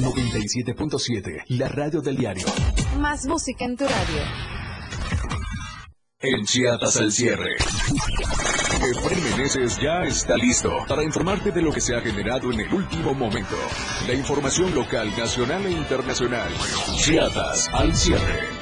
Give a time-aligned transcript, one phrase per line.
[0.00, 2.46] 97.7, la radio del diario.
[2.98, 4.22] Más música en tu radio.
[6.20, 7.56] En Chiapas al cierre.
[7.56, 12.72] Efraín Meneses ya está listo para informarte de lo que se ha generado en el
[12.72, 13.56] último momento.
[14.06, 16.52] La información local, nacional e internacional.
[16.96, 18.57] Chiapas al cierre.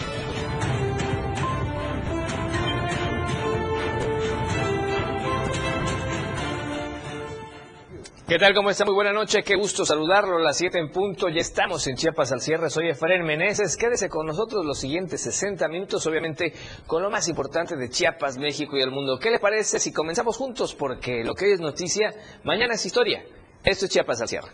[8.28, 8.54] ¿Qué tal?
[8.54, 8.84] ¿Cómo está?
[8.84, 9.44] Muy buena noche.
[9.44, 10.40] Qué gusto saludarlo.
[10.40, 11.28] Las 7 en punto.
[11.28, 12.70] Ya estamos en Chiapas al cierre.
[12.70, 13.76] Soy Efraín Meneses.
[13.76, 16.52] Quédese con nosotros los siguientes 60 minutos, obviamente,
[16.88, 19.20] con lo más importante de Chiapas, México y el mundo.
[19.20, 20.74] ¿Qué le parece si comenzamos juntos?
[20.74, 23.24] Porque lo que hoy es noticia, mañana es historia.
[23.62, 24.48] Esto es Chiapas al cierre.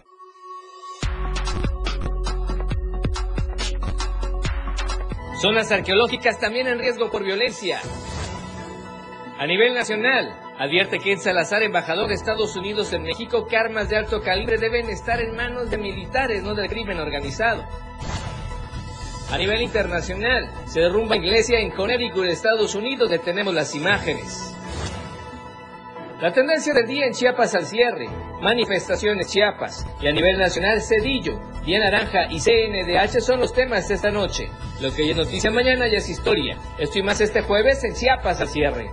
[5.40, 7.80] Zonas arqueológicas también en riesgo por violencia.
[9.38, 13.96] A nivel nacional, Advierte Ken Salazar, embajador de Estados Unidos en México, que armas de
[13.96, 17.64] alto calibre deben estar en manos de militares, no del crimen organizado.
[19.32, 24.54] A nivel internacional, se derrumba iglesia en Connecticut, Estados Unidos, detenemos las imágenes.
[26.20, 28.06] La tendencia del día en Chiapas al cierre,
[28.40, 33.96] manifestaciones Chiapas y a nivel nacional Cedillo, Día Naranja y CNDH son los temas de
[33.96, 34.48] esta noche.
[34.80, 36.56] Lo que ya es noticia mañana ya es historia.
[36.78, 38.92] Esto y más este jueves en Chiapas al cierre.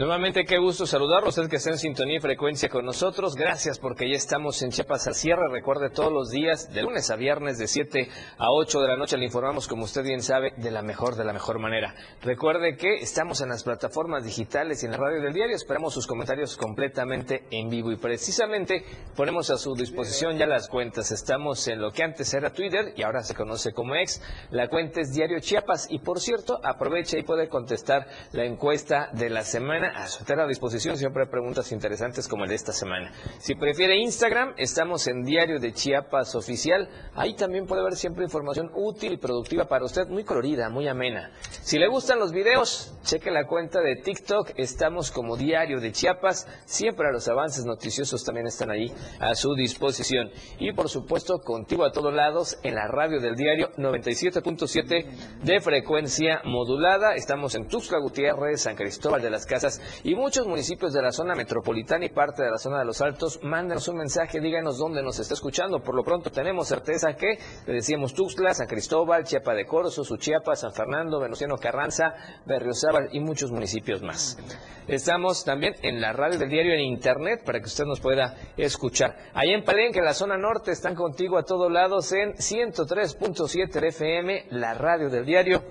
[0.00, 1.36] Nuevamente, qué gusto saludarlos.
[1.36, 3.34] Usted que está en sintonía y frecuencia con nosotros.
[3.34, 5.42] Gracias porque ya estamos en Chiapas al cierre.
[5.52, 9.18] Recuerde todos los días, de lunes a viernes, de 7 a 8 de la noche,
[9.18, 11.94] le informamos, como usted bien sabe, de la mejor, de la mejor manera.
[12.22, 15.54] Recuerde que estamos en las plataformas digitales y en la radio del diario.
[15.54, 18.82] Esperamos sus comentarios completamente en vivo y precisamente
[19.14, 21.12] ponemos a su disposición ya las cuentas.
[21.12, 24.22] Estamos en lo que antes era Twitter y ahora se conoce como ex.
[24.50, 29.28] La cuenta es Diario Chiapas y, por cierto, aprovecha y puede contestar la encuesta de
[29.28, 30.96] la semana a su entera disposición.
[30.96, 33.12] Siempre hay preguntas interesantes como el de esta semana.
[33.38, 36.88] Si prefiere Instagram, estamos en Diario de Chiapas Oficial.
[37.14, 41.30] Ahí también puede ver siempre información útil y productiva para usted, muy colorida, muy amena.
[41.62, 44.52] Si le gustan los videos, cheque la cuenta de TikTok.
[44.56, 46.46] Estamos como Diario de Chiapas.
[46.64, 50.30] Siempre los avances noticiosos también están ahí a su disposición.
[50.58, 56.42] Y por supuesto, contigo a todos lados en la radio del diario 97.7 de frecuencia
[56.44, 57.14] modulada.
[57.14, 61.34] Estamos en Tuxtla Gutiérrez, San Cristóbal de las Casas y muchos municipios de la zona
[61.34, 65.18] metropolitana y parte de la zona de los Altos, mándenos un mensaje, díganos dónde nos
[65.18, 65.80] está escuchando.
[65.80, 70.56] Por lo pronto tenemos certeza que, le decíamos Tuxtla, San Cristóbal, Chiapa de Corzo, Suchiapa,
[70.56, 72.14] San Fernando, Venustiano Carranza,
[72.46, 74.38] Berriozábal y muchos municipios más.
[74.86, 79.16] Estamos también en la radio del diario en internet para que usted nos pueda escuchar.
[79.34, 84.46] Allá en Palenque, en la zona norte, están contigo a todos lados en 103.7 FM,
[84.50, 85.62] la radio del diario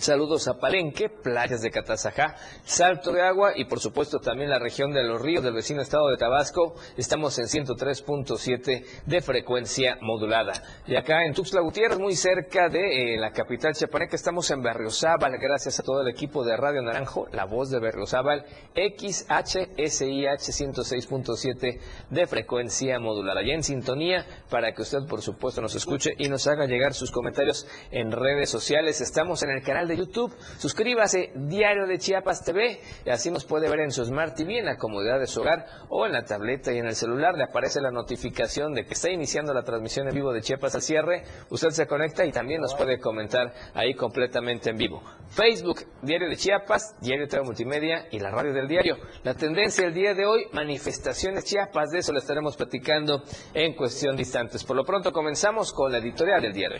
[0.00, 2.34] Saludos a Palenque, playas de Catazajá,
[2.64, 6.08] Salto de Agua y por supuesto también la región de los ríos del vecino estado
[6.08, 6.74] de Tabasco.
[6.96, 10.54] Estamos en 103.7 de frecuencia modulada.
[10.86, 15.36] Y acá en Tuxtla Gutiérrez, muy cerca de eh, la capital chiapaneca, estamos en Berriozábal,
[15.38, 21.78] gracias a todo el equipo de Radio Naranjo, la voz de Berriozábal, XHSIH 106.7
[22.08, 23.42] de frecuencia modulada.
[23.42, 27.10] Ya en sintonía para que usted por supuesto nos escuche y nos haga llegar sus
[27.10, 29.02] comentarios en redes sociales.
[29.02, 30.34] Estamos en el canal de YouTube.
[30.58, 34.64] Suscríbase Diario de Chiapas TV y así nos puede ver en su Smart TV en
[34.64, 37.36] la comodidad de su hogar o en la tableta y en el celular.
[37.36, 40.82] Le aparece la notificación de que está iniciando la transmisión en vivo de Chiapas al
[40.82, 41.24] cierre.
[41.50, 45.02] Usted se conecta y también nos puede comentar ahí completamente en vivo.
[45.28, 48.96] Facebook, Diario de Chiapas, Diario TV Multimedia y la radio del diario.
[49.24, 53.22] La tendencia el día de hoy, manifestaciones Chiapas, de eso le estaremos platicando
[53.54, 54.64] en cuestión de instantes.
[54.64, 56.78] Por lo pronto comenzamos con la editorial del diario.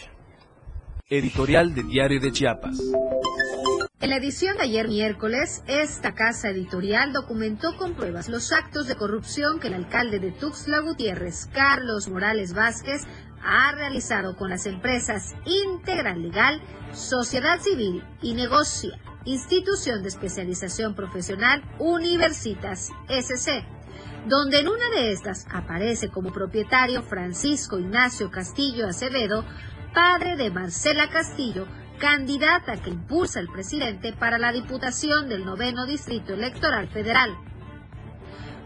[1.12, 2.78] Editorial de Diario de Chiapas.
[4.00, 8.94] En la edición de ayer miércoles, esta casa editorial documentó con pruebas los actos de
[8.94, 13.08] corrupción que el alcalde de Tuxtla Gutiérrez, Carlos Morales Vázquez,
[13.42, 21.64] ha realizado con las empresas Integral Legal, Sociedad Civil y Negocia, Institución de Especialización Profesional
[21.80, 23.64] Universitas SC,
[24.28, 29.44] donde en una de estas aparece como propietario Francisco Ignacio Castillo Acevedo,
[29.92, 31.66] padre de Marcela Castillo,
[31.98, 37.36] candidata que impulsa el presidente para la Diputación del Noveno Distrito Electoral Federal.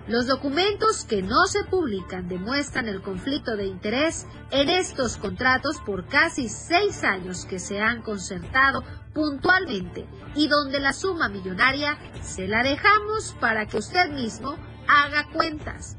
[0.06, 6.06] Los documentos que no se publican demuestran el conflicto de interés en estos contratos por
[6.06, 8.84] casi seis años que se han concertado
[9.14, 14.56] puntualmente y donde la suma millonaria se la dejamos para que usted mismo
[14.86, 15.96] haga cuentas.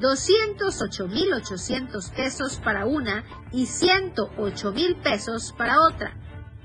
[0.00, 6.16] 208.800 pesos para una y 108.000 pesos para otra.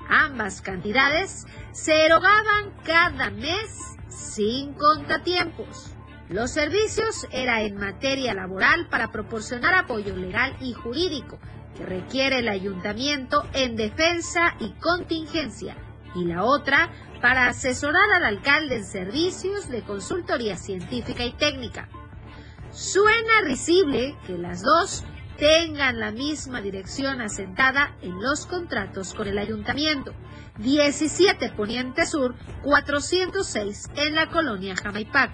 [0.07, 5.95] Ambas cantidades se erogaban cada mes sin contratiempos.
[6.29, 11.39] Los servicios era en materia laboral para proporcionar apoyo legal y jurídico
[11.77, 15.75] que requiere el ayuntamiento en defensa y contingencia,
[16.15, 16.89] y la otra
[17.21, 21.89] para asesorar al alcalde en servicios de consultoría científica y técnica.
[22.75, 25.05] Suena risible que las dos
[25.37, 30.13] tengan la misma dirección asentada en los contratos con el ayuntamiento.
[30.57, 35.31] 17 Poniente Sur, 406 en la colonia Jamaipac.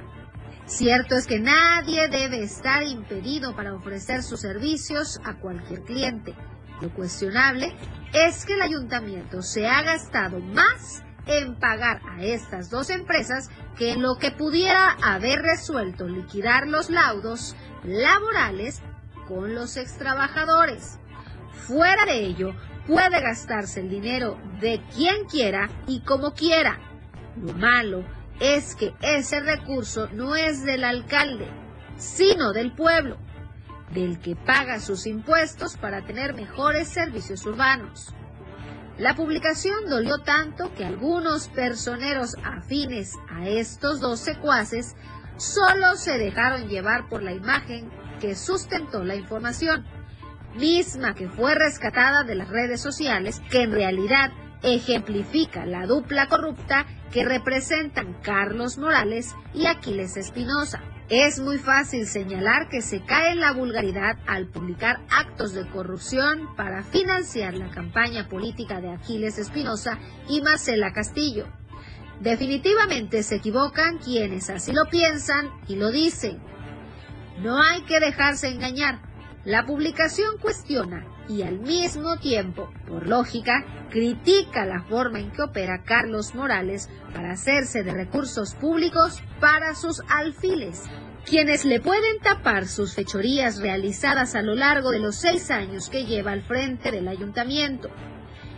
[0.67, 6.35] Cierto es que nadie debe estar impedido para ofrecer sus servicios a cualquier cliente.
[6.79, 7.75] Lo cuestionable
[8.13, 13.95] es que el ayuntamiento se ha gastado más en pagar a estas dos empresas que
[13.95, 18.81] lo que pudiera haber resuelto liquidar los laudos laborales
[19.27, 20.99] con los extrabajadores.
[21.53, 22.53] Fuera de ello,
[22.87, 26.79] puede gastarse el dinero de quien quiera y como quiera.
[27.41, 28.03] Lo malo
[28.39, 31.47] es que ese recurso no es del alcalde,
[31.97, 33.17] sino del pueblo,
[33.93, 38.13] del que paga sus impuestos para tener mejores servicios urbanos.
[39.01, 44.95] La publicación dolió tanto que algunos personeros afines a estos dos secuaces
[45.37, 47.89] solo se dejaron llevar por la imagen
[48.19, 49.87] que sustentó la información,
[50.53, 56.85] misma que fue rescatada de las redes sociales, que en realidad ejemplifica la dupla corrupta
[57.11, 60.79] que representan Carlos Morales y Aquiles Espinosa.
[61.11, 66.55] Es muy fácil señalar que se cae en la vulgaridad al publicar actos de corrupción
[66.55, 69.99] para financiar la campaña política de Aquiles Espinosa
[70.29, 71.47] y Marcela Castillo.
[72.21, 76.39] Definitivamente se equivocan quienes así lo piensan y lo dicen.
[77.39, 79.01] No hay que dejarse engañar.
[79.43, 85.83] La publicación cuestiona y al mismo tiempo, por lógica, critica la forma en que opera
[85.85, 90.83] Carlos Morales para hacerse de recursos públicos para sus alfiles,
[91.25, 96.05] quienes le pueden tapar sus fechorías realizadas a lo largo de los seis años que
[96.05, 97.89] lleva al frente del ayuntamiento.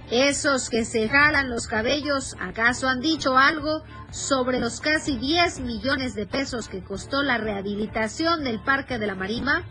[0.09, 6.15] Esos que se jalan los cabellos, ¿acaso han dicho algo sobre los casi 10 millones
[6.15, 9.63] de pesos que costó la rehabilitación del Parque de la Marima?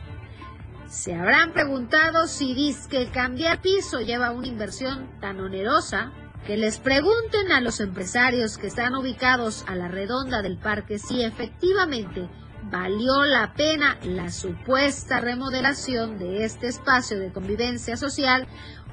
[0.93, 6.13] Se habrán preguntado si que cambiar piso lleva una inversión tan onerosa.
[6.47, 11.23] Que les pregunten a los empresarios que están ubicados a la redonda del parque si
[11.23, 12.29] efectivamente
[12.65, 18.47] valió la pena la supuesta remodelación de este espacio de convivencia social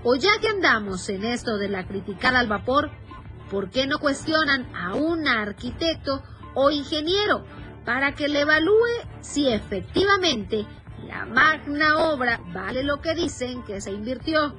[0.04, 2.92] o ya que andamos en esto de la criticada al vapor,
[3.52, 6.24] ¿por qué no cuestionan a un arquitecto
[6.54, 7.44] o ingeniero
[7.84, 8.88] para que le evalúe
[9.22, 10.66] si efectivamente
[11.10, 14.56] la magna obra vale lo que dicen que se invirtió.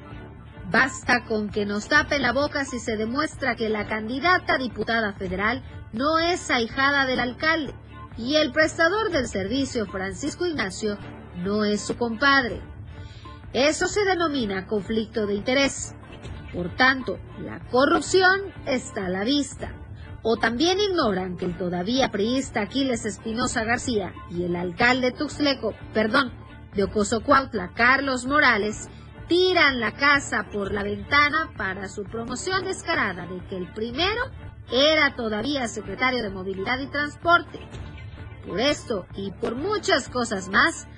[0.69, 5.13] Basta con que nos tape la boca si se demuestra que la candidata a diputada
[5.13, 5.63] federal
[5.93, 7.73] no es ahijada del alcalde
[8.17, 10.99] y el prestador del servicio Francisco Ignacio
[11.37, 12.61] no es su compadre.
[13.53, 15.95] Eso se denomina conflicto de interés.
[16.53, 19.73] Por tanto, la corrupción está a la vista.
[20.23, 26.40] O también ignoran que el todavía priista Aquiles Espinosa García y el alcalde Tuxleco, perdón,
[26.75, 28.89] de Ocosocuautla, Carlos Morales,
[29.29, 34.23] tiran la casa por la ventana para su promoción descarada de que el primero
[34.73, 37.61] era todavía secretario de Movilidad y Transporte.
[38.47, 40.89] Por esto y por muchas cosas más,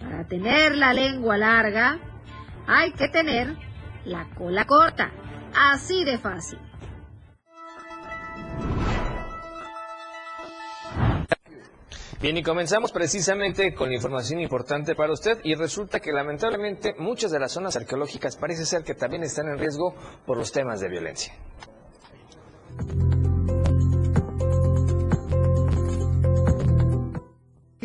[0.00, 1.98] para tener la lengua larga,
[2.66, 3.56] hay que tener
[4.04, 5.12] la cola corta.
[5.54, 6.58] Así de fácil.
[12.20, 17.38] Bien, y comenzamos precisamente con información importante para usted y resulta que lamentablemente muchas de
[17.38, 19.94] las zonas arqueológicas parece ser que también están en riesgo
[20.24, 21.34] por los temas de violencia.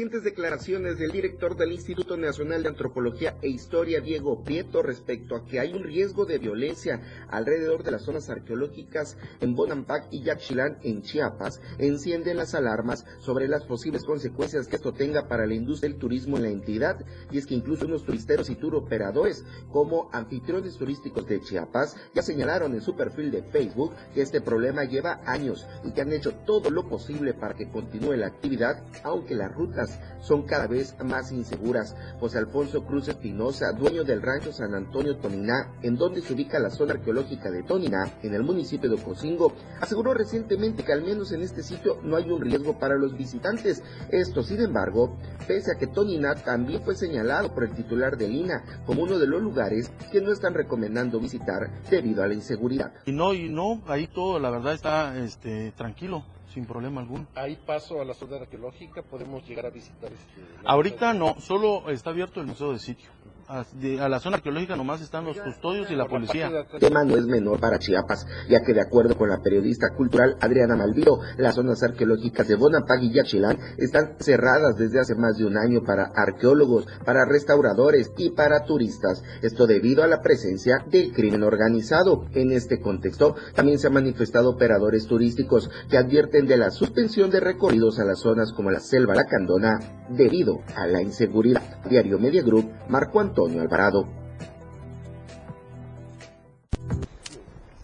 [0.10, 5.60] Declaraciones del director del Instituto Nacional de Antropología e Historia, Diego Prieto, respecto a que
[5.60, 11.04] hay un riesgo de violencia alrededor de las zonas arqueológicas en Bonampak y Yaxchilán, en
[11.04, 16.00] Chiapas, encienden las alarmas sobre las posibles consecuencias que esto tenga para la industria del
[16.00, 17.06] turismo en la entidad.
[17.30, 22.74] Y es que incluso unos turisteros y turoperadores, como anfitriones turísticos de Chiapas, ya señalaron
[22.74, 26.72] en su perfil de Facebook que este problema lleva años y que han hecho todo
[26.72, 29.91] lo posible para que continúe la actividad, aunque las rutas
[30.22, 31.96] son cada vez más inseguras.
[32.20, 36.70] José Alfonso Cruz Espinosa, dueño del rancho San Antonio Toniná, en donde se ubica la
[36.70, 41.42] zona arqueológica de Toniná, en el municipio de Ocosingo, aseguró recientemente que al menos en
[41.42, 43.84] este sitio no hay un riesgo para los visitantes.
[44.12, 45.18] Esto, sin embargo,
[45.48, 49.28] pese a que Toniná también fue señalado por el titular de Lina como uno de
[49.28, 52.94] los lugares que no están recomendando visitar debido a la inseguridad.
[53.06, 57.28] Y no, y no, ahí todo la verdad está este, tranquilo sin problema alguno.
[57.36, 59.02] ¿Hay paso a la zona arqueológica?
[59.02, 60.12] ¿Podemos llegar a visitar?
[60.12, 63.10] Este, Ahorita no, solo está abierto el museo de sitio
[63.52, 66.50] a, la zona arqueológica nomás están los custodios y la policía.
[66.72, 70.38] El tema no es menor para Chiapas, ya que de acuerdo con la periodista cultural
[70.40, 75.46] Adriana Malviro, las zonas arqueológicas de Bonapag y Yaxchilán están cerradas desde hace más de
[75.46, 79.22] un año para arqueólogos, para restauradores y para turistas.
[79.42, 82.26] Esto debido a la presencia del crimen organizado.
[82.34, 87.42] En este contexto, también se han manifestado operadores turísticos que advierten de la suspensión de
[87.42, 89.80] recorridos a las zonas como la Selva Lacandona
[90.10, 91.82] debido a la inseguridad.
[91.90, 94.06] Diario Media Group, Marco Antonio Alvarado.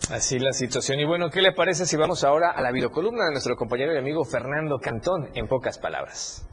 [0.09, 0.99] Así la situación.
[0.99, 3.97] Y bueno, ¿qué le parece si vamos ahora a la videocolumna de nuestro compañero y
[3.97, 6.45] amigo Fernando Cantón, en pocas palabras?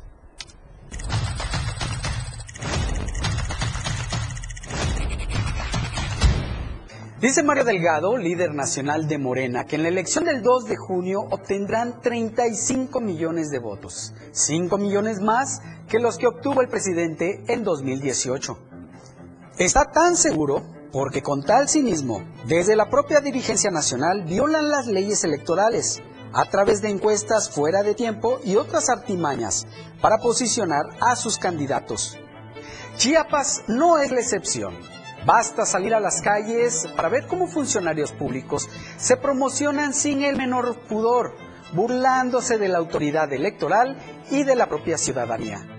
[7.21, 11.21] Dice Mario Delgado, líder nacional de Morena, que en la elección del 2 de junio
[11.31, 17.65] obtendrán 35 millones de votos, 5 millones más que los que obtuvo el presidente en
[17.65, 18.74] 2018.
[19.59, 25.23] Está tan seguro porque con tal cinismo, desde la propia dirigencia nacional violan las leyes
[25.23, 29.65] electorales a través de encuestas fuera de tiempo y otras artimañas
[30.01, 32.19] para posicionar a sus candidatos.
[32.97, 34.77] Chiapas no es la excepción.
[35.25, 40.77] Basta salir a las calles para ver cómo funcionarios públicos se promocionan sin el menor
[40.89, 41.37] pudor,
[41.73, 43.97] burlándose de la autoridad electoral
[44.33, 45.74] y de la propia ciudadanía.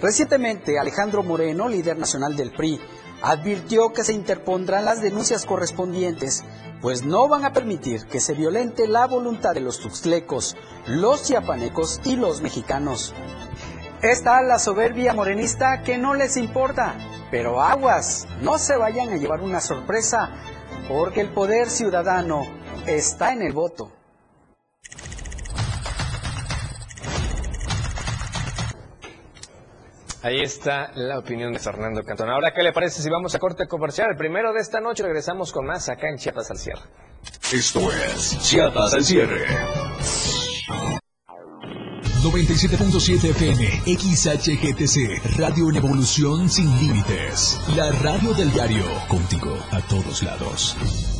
[0.00, 2.80] Recientemente, Alejandro Moreno, líder nacional del PRI,
[3.22, 6.42] advirtió que se interpondrán las denuncias correspondientes,
[6.80, 12.00] pues no van a permitir que se violente la voluntad de los tuxtlecos, los chiapanecos
[12.04, 13.14] y los mexicanos.
[14.00, 16.94] Está la soberbia morenista que no les importa,
[17.30, 20.30] pero aguas, no se vayan a llevar una sorpresa,
[20.88, 22.46] porque el poder ciudadano
[22.86, 23.92] está en el voto.
[30.22, 32.28] Ahí está la opinión de Fernando Cantón.
[32.28, 34.10] Ahora, ¿qué le parece si vamos a corte comercial?
[34.10, 36.82] El primero de esta noche regresamos con más acá en Chiapas al cierre.
[37.52, 39.46] Esto es Chiapas al cierre.
[42.22, 47.58] 97.7 FM, XHGTC, Radio en Evolución Sin Límites.
[47.74, 51.19] La radio del diario, contigo a todos lados.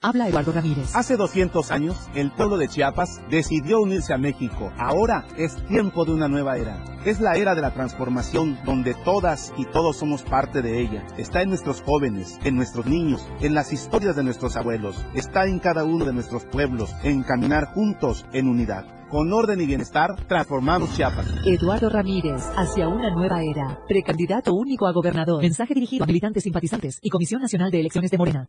[0.00, 0.94] Habla Eduardo Ramírez.
[0.94, 4.72] Hace 200 años, el pueblo de Chiapas decidió unirse a México.
[4.78, 6.84] Ahora es tiempo de una nueva era.
[7.04, 11.04] Es la era de la transformación donde todas y todos somos parte de ella.
[11.16, 15.04] Está en nuestros jóvenes, en nuestros niños, en las historias de nuestros abuelos.
[15.14, 18.86] Está en cada uno de nuestros pueblos, en caminar juntos en unidad.
[19.08, 21.26] Con orden y bienestar, transformamos Chiapas.
[21.44, 23.80] Eduardo Ramírez, hacia una nueva era.
[23.88, 25.42] Precandidato único a gobernador.
[25.42, 28.48] Mensaje dirigido a militantes simpatizantes y Comisión Nacional de Elecciones de Morena.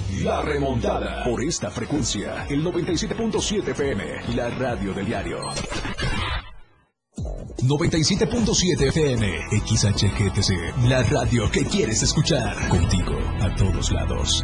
[0.23, 1.23] La remontada.
[1.23, 5.39] Por esta frecuencia, el 97.7 FM, la radio del diario.
[7.63, 9.27] 97.7 FM,
[9.65, 12.55] XHGTC, la radio que quieres escuchar.
[12.69, 14.43] Contigo, a todos lados.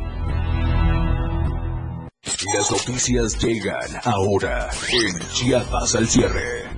[2.61, 6.69] Las noticias llegan ahora en Chiapas al cierre.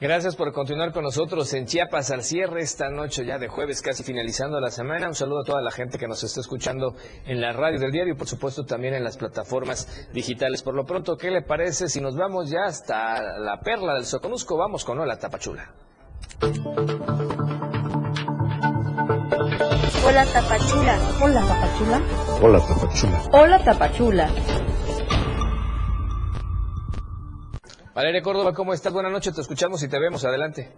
[0.00, 4.04] Gracias por continuar con nosotros en Chiapas al cierre esta noche ya de jueves, casi
[4.04, 5.08] finalizando la semana.
[5.08, 6.94] Un saludo a toda la gente que nos está escuchando
[7.26, 10.62] en la radio del diario y por supuesto también en las plataformas digitales.
[10.62, 14.56] Por lo pronto, ¿qué le parece si nos vamos ya hasta la perla del Soconusco?
[14.56, 15.68] Vamos con Hola Tapachula.
[20.06, 20.98] Hola Tapachula.
[21.22, 22.00] Hola Tapachula.
[22.42, 23.22] Hola Tapachula.
[23.32, 24.30] Hola Tapachula.
[27.94, 28.92] Valeria Córdoba, ¿cómo estás?
[28.92, 30.24] Buenas noches, te escuchamos y te vemos.
[30.24, 30.72] Adelante.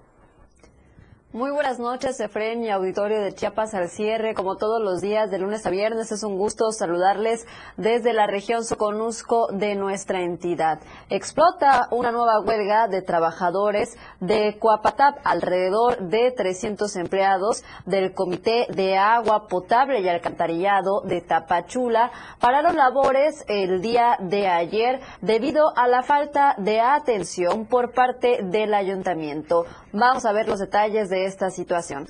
[1.36, 4.32] Muy buenas noches, Efren y auditorio de Chiapas al cierre.
[4.32, 8.64] Como todos los días, de lunes a viernes, es un gusto saludarles desde la región
[8.64, 10.80] Soconusco de nuestra entidad.
[11.10, 18.96] Explota una nueva huelga de trabajadores de Coapatap, alrededor de 300 empleados del Comité de
[18.96, 26.02] Agua Potable y Alcantarillado de Tapachula pararon labores el día de ayer debido a la
[26.02, 29.66] falta de atención por parte del ayuntamiento.
[29.92, 32.06] Vamos a ver los detalles de esta situación.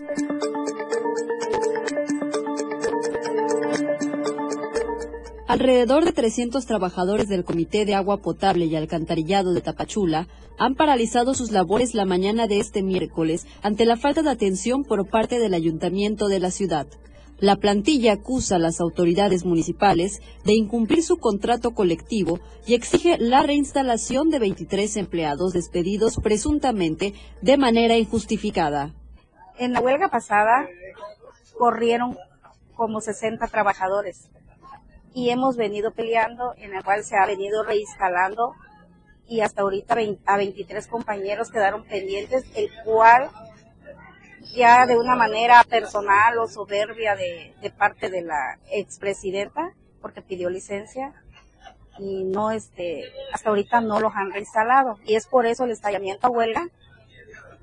[5.48, 11.34] Alrededor de 300 trabajadores del Comité de Agua Potable y Alcantarillado de Tapachula han paralizado
[11.34, 15.54] sus labores la mañana de este miércoles ante la falta de atención por parte del
[15.54, 16.86] ayuntamiento de la ciudad.
[17.38, 23.42] La plantilla acusa a las autoridades municipales de incumplir su contrato colectivo y exige la
[23.42, 28.94] reinstalación de 23 empleados despedidos presuntamente de manera injustificada.
[29.58, 30.68] En la huelga pasada
[31.58, 32.16] corrieron
[32.74, 34.28] como 60 trabajadores
[35.14, 38.54] y hemos venido peleando en el cual se ha venido reinstalando
[39.26, 39.96] y hasta ahorita
[40.26, 43.30] a 23 compañeros quedaron pendientes, el cual
[44.54, 51.14] ya de una manera personal o soberbia de, parte de la expresidenta, porque pidió licencia
[51.98, 54.98] y no este hasta ahorita no los han reinstalado.
[55.04, 56.68] Y es por eso el estallamiento a huelga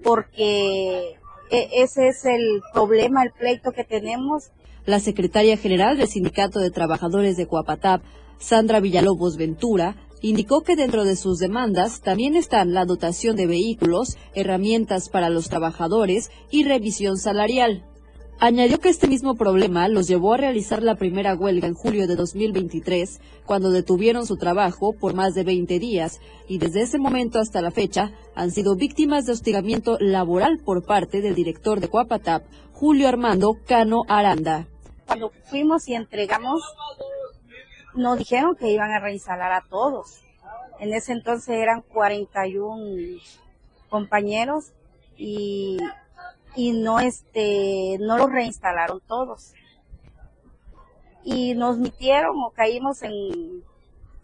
[0.04, 1.20] porque
[1.54, 4.52] ese es el problema, el pleito que tenemos.
[4.86, 8.02] La secretaria general del Sindicato de Trabajadores de Coapatap,
[8.39, 14.18] Sandra Villalobos Ventura, indicó que dentro de sus demandas también están la dotación de vehículos,
[14.36, 17.86] herramientas para los trabajadores y revisión salarial.
[18.39, 22.15] Añadió que este mismo problema los llevó a realizar la primera huelga en julio de
[22.15, 27.62] 2023, cuando detuvieron su trabajo por más de 20 días y desde ese momento hasta
[27.62, 32.43] la fecha han sido víctimas de hostigamiento laboral por parte del director de Coapatap,
[32.74, 34.67] Julio Armando Cano Aranda.
[35.08, 36.62] Cuando fuimos y entregamos,
[37.96, 40.22] nos dijeron que iban a reinstalar a todos.
[40.80, 43.22] En ese entonces eran 41
[43.89, 44.74] compañeros
[45.15, 45.78] y
[46.56, 49.54] y no este no los reinstalaron todos.
[51.24, 53.63] Y nos mitieron o caímos en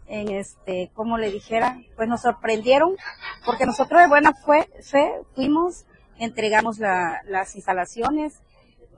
[0.06, 2.96] en este como le dijera pues nos sorprendieron
[3.46, 4.68] porque nosotros de buena fe
[5.34, 5.86] fuimos
[6.18, 8.42] entregamos las instalaciones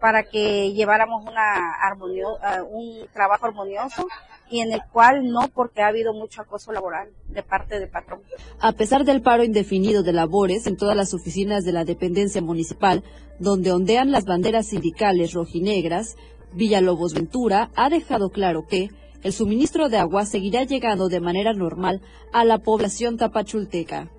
[0.01, 4.09] para que lleváramos una armonio, uh, un trabajo armonioso
[4.53, 8.21] y en el cual no porque ha habido mucho acoso laboral de parte del patrón.
[8.61, 13.03] A pesar del paro indefinido de labores en todas las oficinas de la dependencia municipal,
[13.38, 16.17] donde ondean las banderas sindicales rojinegras,
[16.53, 18.91] Villalobos Ventura ha dejado claro que
[19.23, 24.11] el suministro de agua seguirá llegando de manera normal a la población tapachulteca.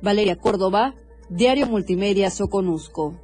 [0.00, 0.94] Valeria Córdoba,
[1.28, 3.20] Diario Multimedia Soconusco.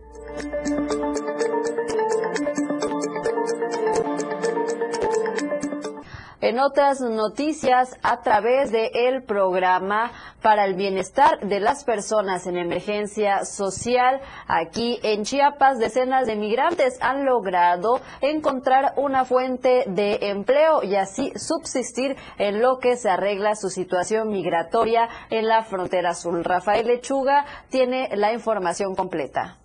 [6.51, 10.11] En otras noticias, a través del el programa
[10.43, 16.99] para el bienestar de las personas en emergencia social, aquí en Chiapas, decenas de migrantes
[17.03, 23.55] han logrado encontrar una fuente de empleo y así subsistir en lo que se arregla
[23.55, 26.35] su situación migratoria en la frontera sur.
[26.45, 29.57] Rafael Lechuga tiene la información completa.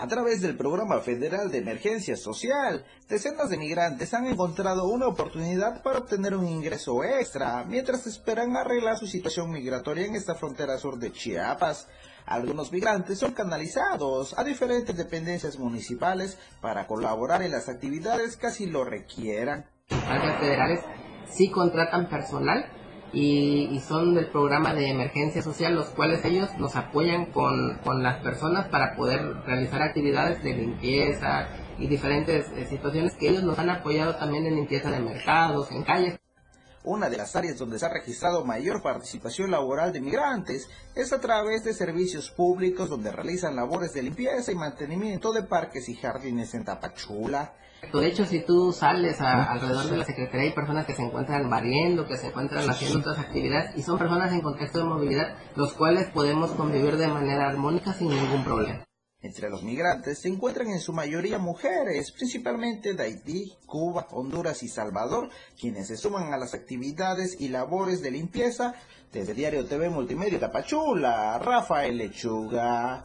[0.00, 5.82] A través del Programa Federal de Emergencia Social, decenas de migrantes han encontrado una oportunidad
[5.82, 11.00] para obtener un ingreso extra mientras esperan arreglar su situación migratoria en esta frontera sur
[11.00, 11.88] de Chiapas.
[12.26, 18.66] Algunos migrantes son canalizados a diferentes dependencias municipales para colaborar en las actividades que así
[18.66, 19.66] lo requieran.
[19.90, 20.78] Las federales
[21.28, 22.77] sí contratan personal
[23.12, 28.02] y, y, son del programa de emergencia social, los cuales ellos nos apoyan con, con
[28.02, 33.58] las personas para poder realizar actividades de limpieza y diferentes eh, situaciones que ellos nos
[33.58, 36.18] han apoyado también en limpieza de mercados, en calles.
[36.84, 41.20] Una de las áreas donde se ha registrado mayor participación laboral de migrantes es a
[41.20, 46.54] través de servicios públicos donde realizan labores de limpieza y mantenimiento de parques y jardines
[46.54, 47.54] en Tapachula.
[47.92, 51.48] De hecho, si tú sales a, alrededor de la Secretaría, hay personas que se encuentran
[51.48, 55.72] barriendo, que se encuentran haciendo otras actividades y son personas en contexto de movilidad, los
[55.74, 58.87] cuales podemos convivir de manera armónica sin ningún problema.
[59.20, 64.68] Entre los migrantes se encuentran en su mayoría mujeres, principalmente de Haití, Cuba, Honduras y
[64.68, 65.28] Salvador,
[65.58, 68.74] quienes se suman a las actividades y labores de limpieza.
[69.12, 73.02] Desde Diario TV Multimedia Tapachula, Rafael Lechuga.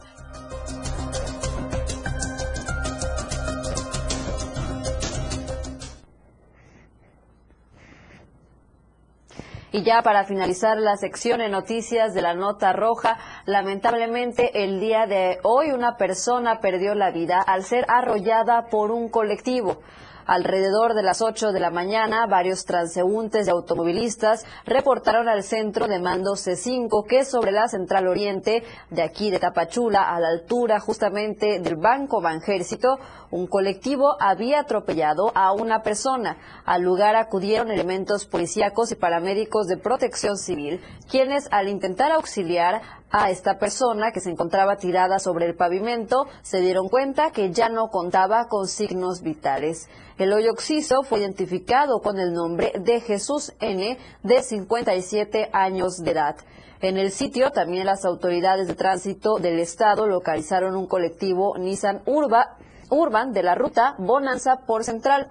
[9.74, 15.08] Y ya para finalizar la sección de noticias de la nota roja, lamentablemente el día
[15.08, 19.78] de hoy una persona perdió la vida al ser arrollada por un colectivo.
[20.26, 25.98] Alrededor de las 8 de la mañana, varios transeúntes y automovilistas reportaron al centro de
[25.98, 31.58] mando C5 que sobre la Central Oriente, de aquí de Tapachula, a la altura justamente
[31.60, 32.98] del Banco Banjército,
[33.30, 36.38] un colectivo había atropellado a una persona.
[36.64, 42.80] Al lugar acudieron elementos policíacos y paramédicos de protección civil, quienes al intentar auxiliar
[43.16, 47.68] a esta persona que se encontraba tirada sobre el pavimento, se dieron cuenta que ya
[47.68, 49.88] no contaba con signos vitales.
[50.18, 56.10] El hoyo occiso fue identificado con el nombre de Jesús N., de 57 años de
[56.10, 56.34] edad.
[56.80, 62.56] En el sitio también las autoridades de tránsito del estado localizaron un colectivo Nissan Urba,
[62.90, 65.30] Urban de la ruta Bonanza por Central.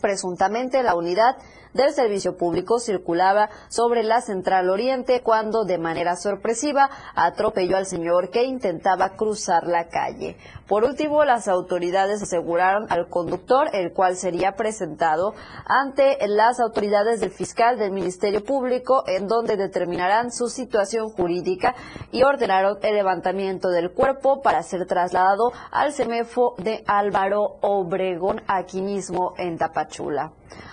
[0.00, 1.36] Presuntamente la unidad
[1.74, 8.30] del servicio público circulaba sobre la Central Oriente cuando de manera sorpresiva atropelló al señor
[8.30, 10.36] que intentaba cruzar la calle.
[10.66, 15.34] Por último, las autoridades aseguraron al conductor, el cual sería presentado
[15.66, 21.74] ante las autoridades del fiscal del Ministerio Público, en donde determinarán su situación jurídica
[22.10, 28.80] y ordenaron el levantamiento del cuerpo para ser trasladado al CEMEFO de Álvaro Obregón, aquí
[28.80, 30.32] mismo en Tapachula.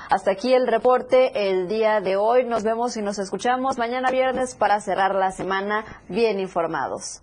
[0.10, 2.46] Hasta aquí el reporte el día de hoy.
[2.46, 7.22] Nos vemos y nos escuchamos mañana viernes para cerrar la semana bien informados.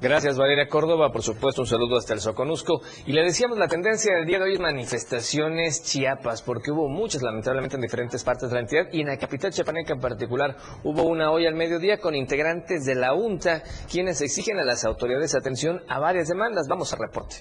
[0.00, 2.82] Gracias Valeria Córdoba, por supuesto un saludo hasta el Soconusco.
[3.06, 7.22] Y le decíamos la tendencia del día de hoy es manifestaciones chiapas, porque hubo muchas
[7.22, 11.04] lamentablemente en diferentes partes de la entidad y en la capital chiapaneca en particular hubo
[11.04, 15.82] una hoy al mediodía con integrantes de la UNTA, quienes exigen a las autoridades atención
[15.88, 16.66] a varias demandas.
[16.68, 17.36] Vamos al reporte.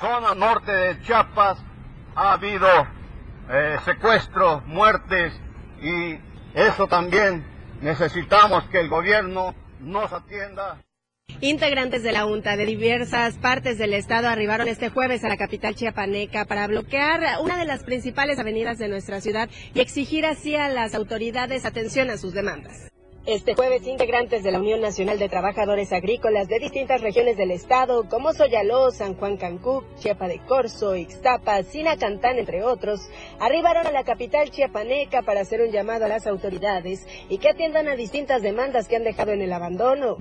[0.00, 1.58] Zona norte de Chiapas
[2.14, 2.68] ha habido
[3.50, 5.32] eh, secuestros, muertes
[5.82, 6.18] y
[6.54, 7.44] eso también
[7.80, 10.78] necesitamos que el gobierno nos atienda.
[11.40, 15.74] Integrantes de la UNTA de diversas partes del estado arribaron este jueves a la capital
[15.74, 20.68] chiapaneca para bloquear una de las principales avenidas de nuestra ciudad y exigir así a
[20.68, 22.93] las autoridades atención a sus demandas.
[23.26, 28.06] Este jueves, integrantes de la Unión Nacional de Trabajadores Agrícolas de distintas regiones del estado,
[28.06, 33.00] como Soyaló, San Juan Cancún, Chiapa de Corzo, Ixtapa, Sinacantán, entre otros,
[33.40, 37.88] arribaron a la capital chiapaneca para hacer un llamado a las autoridades y que atiendan
[37.88, 40.18] a distintas demandas que han dejado en el abandono.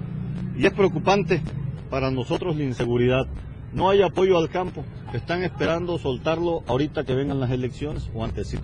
[0.56, 1.42] Y es preocupante
[1.90, 3.28] para nosotros la inseguridad.
[3.74, 4.86] No hay apoyo al campo.
[5.12, 8.64] Están esperando soltarlo ahorita que vengan las elecciones o antesito.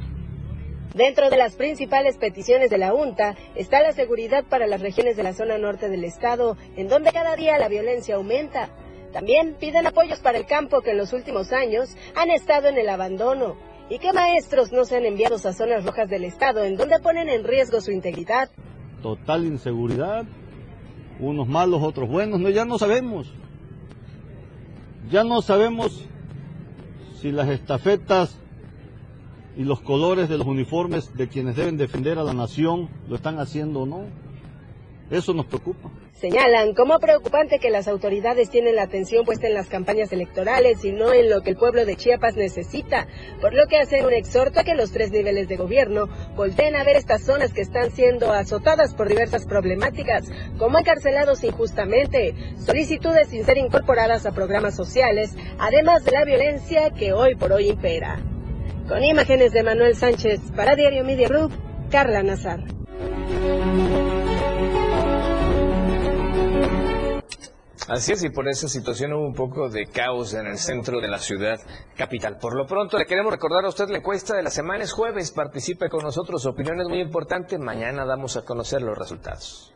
[0.93, 5.23] Dentro de las principales peticiones de la UNTA está la seguridad para las regiones de
[5.23, 8.69] la zona norte del estado, en donde cada día la violencia aumenta.
[9.13, 12.89] También piden apoyos para el campo que en los últimos años han estado en el
[12.89, 13.56] abandono
[13.89, 17.43] y que maestros no sean enviados a zonas rojas del estado en donde ponen en
[17.43, 18.49] riesgo su integridad.
[19.04, 20.25] Total inseguridad,
[21.19, 23.32] unos malos, otros buenos, no, ya no sabemos.
[25.12, 26.06] Ya no sabemos
[27.19, 28.39] si las estafetas
[29.58, 33.40] y los colores de los uniformes de quienes deben defender a la nación lo están
[33.40, 34.06] haciendo o no.
[35.10, 35.90] Eso nos preocupa.
[36.20, 40.92] Señalan como preocupante que las autoridades tienen la atención puesta en las campañas electorales y
[40.92, 43.08] no en lo que el pueblo de Chiapas necesita,
[43.40, 46.84] por lo que hacen un exhorto a que los tres niveles de gobierno volteen a
[46.84, 53.46] ver estas zonas que están siendo azotadas por diversas problemáticas, como encarcelados injustamente, solicitudes sin
[53.46, 58.22] ser incorporadas a programas sociales, además de la violencia que hoy por hoy impera.
[58.89, 61.54] Con imágenes de Manuel Sánchez para Diario Media Group,
[61.91, 62.60] Carla Nazar.
[67.88, 71.08] Así es, y por esa situación hubo un poco de caos en el centro de
[71.08, 71.60] la ciudad
[71.95, 72.38] capital.
[72.39, 75.32] Por lo pronto, le queremos recordar a usted la encuesta de la semana es jueves.
[75.32, 77.60] Participe con nosotros, su opinión es muy importante.
[77.60, 79.71] Mañana damos a conocer los resultados.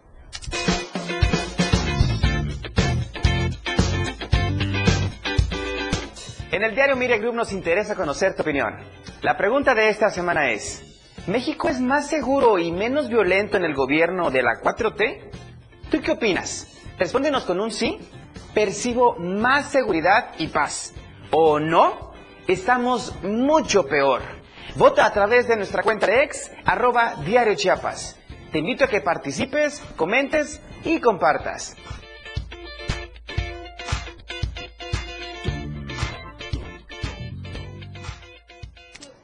[6.53, 8.75] En el diario Mire Group nos interesa conocer tu opinión.
[9.23, 10.83] La pregunta de esta semana es,
[11.25, 15.31] ¿México es más seguro y menos violento en el gobierno de la 4T?
[15.89, 16.67] ¿Tú qué opinas?
[16.99, 17.97] Respóndenos con un sí.
[18.53, 20.93] Percibo más seguridad y paz.
[21.31, 22.13] ¿O no?
[22.47, 24.21] Estamos mucho peor.
[24.75, 28.19] Vota a través de nuestra cuenta de ex, arroba Diario Chiapas.
[28.51, 31.75] Te invito a que participes, comentes y compartas.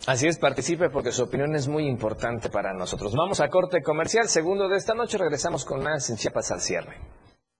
[0.09, 3.13] Así es, participe porque su opinión es muy importante para nosotros.
[3.13, 6.97] Vamos a corte comercial, segundo de esta noche, regresamos con más en Chiapas al cierre.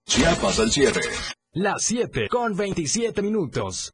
[0.08, 1.02] Chiapas al cierre.
[1.52, 3.94] Las 7 con 27 minutos.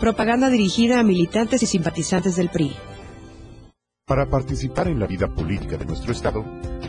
[0.00, 2.70] Propaganda dirigida a militantes y simpatizantes del PRI.
[4.06, 6.44] Para participar en la vida política de nuestro Estado,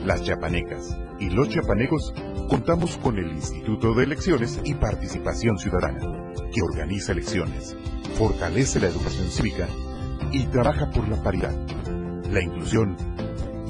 [0.05, 2.13] las chiapanecas y los chiapanecos
[2.49, 7.77] contamos con el Instituto de Elecciones y Participación Ciudadana, que organiza elecciones,
[8.17, 9.69] fortalece la educación cívica
[10.33, 11.55] y trabaja por la paridad,
[12.29, 12.97] la inclusión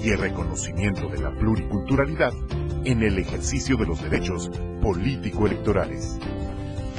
[0.03, 2.33] y el reconocimiento de la pluriculturalidad
[2.85, 4.49] en el ejercicio de los derechos
[4.81, 6.17] político-electorales.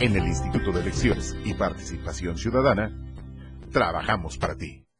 [0.01, 2.93] En el Instituto de Elecciones y Participación Ciudadana,
[3.73, 4.88] trabajamos para ti.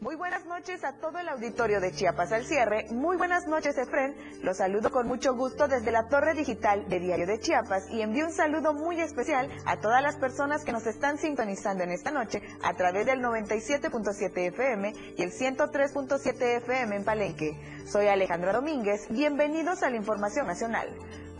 [0.00, 2.86] Muy buenas noches a todo el auditorio de Chiapas al cierre.
[2.90, 4.16] Muy buenas noches, Efren.
[4.42, 8.24] Los saludo con mucho gusto desde la torre digital de Diario de Chiapas y envío
[8.24, 12.40] un saludo muy especial a todas las personas que nos están sintonizando en esta noche
[12.62, 17.60] a través del 97.7 FM y el 103.7 FM en Palenque.
[17.84, 19.06] Soy Alejandra Domínguez.
[19.10, 20.88] Bienvenidos a la Información Nacional.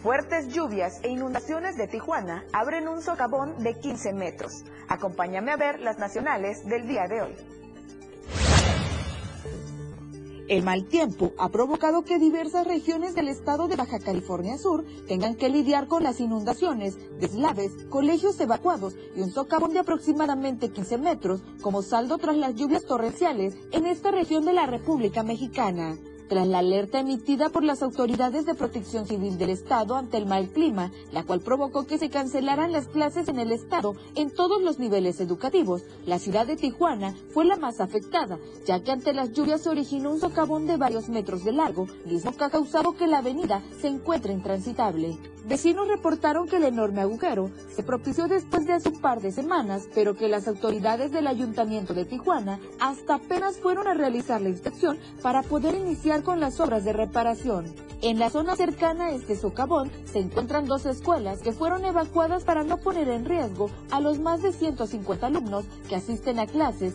[0.02, 4.66] Fuertes lluvias e inundaciones de Tijuana abren un socavón de 15 metros.
[4.86, 7.59] Acompáñame a ver las nacionales del día de hoy.
[10.50, 15.36] El mal tiempo ha provocado que diversas regiones del estado de Baja California Sur tengan
[15.36, 21.40] que lidiar con las inundaciones, deslaves, colegios evacuados y un socavón de aproximadamente 15 metros
[21.62, 25.96] como saldo tras las lluvias torrenciales en esta región de la República Mexicana
[26.30, 30.48] tras la alerta emitida por las autoridades de protección civil del estado ante el mal
[30.50, 34.78] clima, la cual provocó que se cancelaran las clases en el estado en todos los
[34.78, 35.82] niveles educativos.
[36.06, 40.12] La ciudad de Tijuana fue la más afectada, ya que ante las lluvias se originó
[40.12, 43.88] un socavón de varios metros de largo, mismo que ha causado que la avenida se
[43.88, 45.18] encuentre intransitable.
[45.46, 49.88] Vecinos reportaron que el enorme agujero se propició después de hace un par de semanas,
[49.94, 54.98] pero que las autoridades del Ayuntamiento de Tijuana hasta apenas fueron a realizar la inspección
[55.22, 57.66] para poder iniciar con las obras de reparación.
[58.02, 62.64] En la zona cercana a este socavón se encuentran dos escuelas que fueron evacuadas para
[62.64, 66.94] no poner en riesgo a los más de 150 alumnos que asisten a clases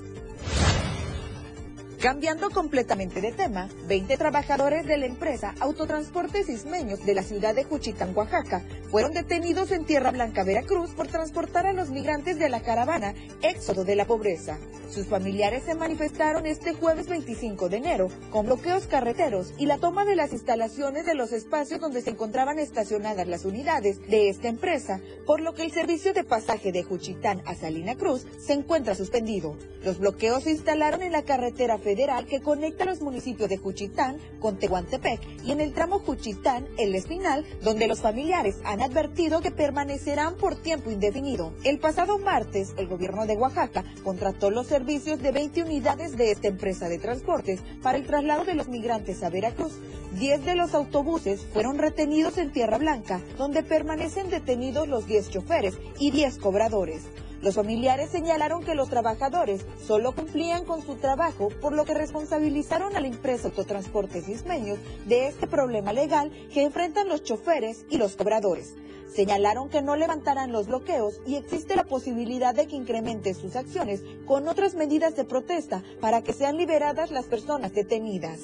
[2.06, 7.64] Cambiando completamente de tema, 20 trabajadores de la empresa Autotransportes Ismeños de la ciudad de
[7.64, 12.62] Juchitán, Oaxaca, fueron detenidos en Tierra Blanca, Veracruz, por transportar a los migrantes de la
[12.62, 14.60] caravana Éxodo de la Pobreza.
[14.92, 20.06] Sus familiares se manifestaron este jueves 25 de enero con bloqueos carreteros y la toma
[20.06, 25.02] de las instalaciones de los espacios donde se encontraban estacionadas las unidades de esta empresa,
[25.26, 29.58] por lo que el servicio de pasaje de Juchitán a Salina Cruz se encuentra suspendido.
[29.84, 31.95] Los bloqueos se instalaron en la carretera federal
[32.28, 37.88] que conecta los municipios de Juchitán con Tehuantepec y en el tramo Juchitán-El Espinal, donde
[37.88, 41.54] los familiares han advertido que permanecerán por tiempo indefinido.
[41.64, 46.50] El pasado martes, el gobierno de Oaxaca contrató los servicios de 20 unidades de esta
[46.50, 49.80] empresa de transportes para el traslado de los migrantes a Veracruz.
[50.20, 55.76] Diez de los autobuses fueron retenidos en Tierra Blanca, donde permanecen detenidos los 10 choferes
[55.98, 57.04] y 10 cobradores.
[57.42, 62.96] Los familiares señalaron que los trabajadores solo cumplían con su trabajo, por lo que responsabilizaron
[62.96, 68.16] a la empresa Autotransportes Ismeños de este problema legal que enfrentan los choferes y los
[68.16, 68.76] cobradores.
[69.14, 74.02] Señalaron que no levantarán los bloqueos y existe la posibilidad de que incrementen sus acciones
[74.26, 78.40] con otras medidas de protesta para que sean liberadas las personas detenidas.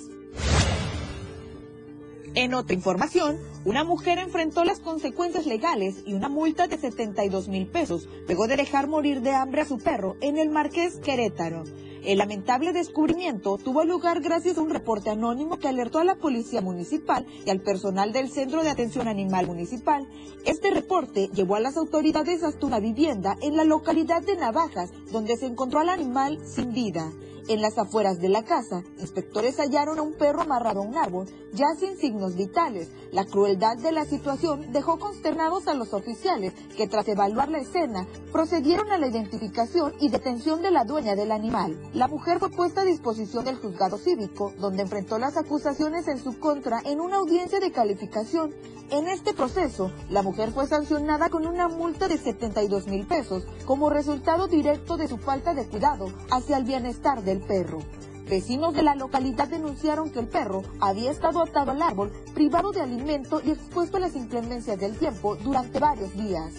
[2.33, 7.67] En otra información, una mujer enfrentó las consecuencias legales y una multa de 72 mil
[7.67, 11.65] pesos luego de dejar morir de hambre a su perro en el Marqués Querétaro.
[12.05, 16.61] El lamentable descubrimiento tuvo lugar gracias a un reporte anónimo que alertó a la Policía
[16.61, 20.07] Municipal y al personal del Centro de Atención Animal Municipal.
[20.45, 25.35] Este reporte llevó a las autoridades hasta una vivienda en la localidad de Navajas, donde
[25.35, 27.11] se encontró al animal sin vida.
[27.47, 31.27] En las afueras de la casa, inspectores hallaron a un perro amarrado a un árbol,
[31.53, 32.89] ya sin signos vitales.
[33.11, 38.07] La crueldad de la situación dejó consternados a los oficiales, que tras evaluar la escena,
[38.31, 41.77] procedieron a la identificación y detención de la dueña del animal.
[41.93, 46.39] La mujer fue puesta a disposición del juzgado cívico, donde enfrentó las acusaciones en su
[46.39, 48.53] contra en una audiencia de calificación.
[48.91, 53.89] En este proceso, la mujer fue sancionada con una multa de 72 mil pesos como
[53.89, 57.79] resultado directo de su falta de cuidado hacia el bienestar del perro.
[58.29, 62.81] Vecinos de la localidad denunciaron que el perro había estado atado al árbol, privado de
[62.81, 66.53] alimento y expuesto a las inclemencias del tiempo durante varios días.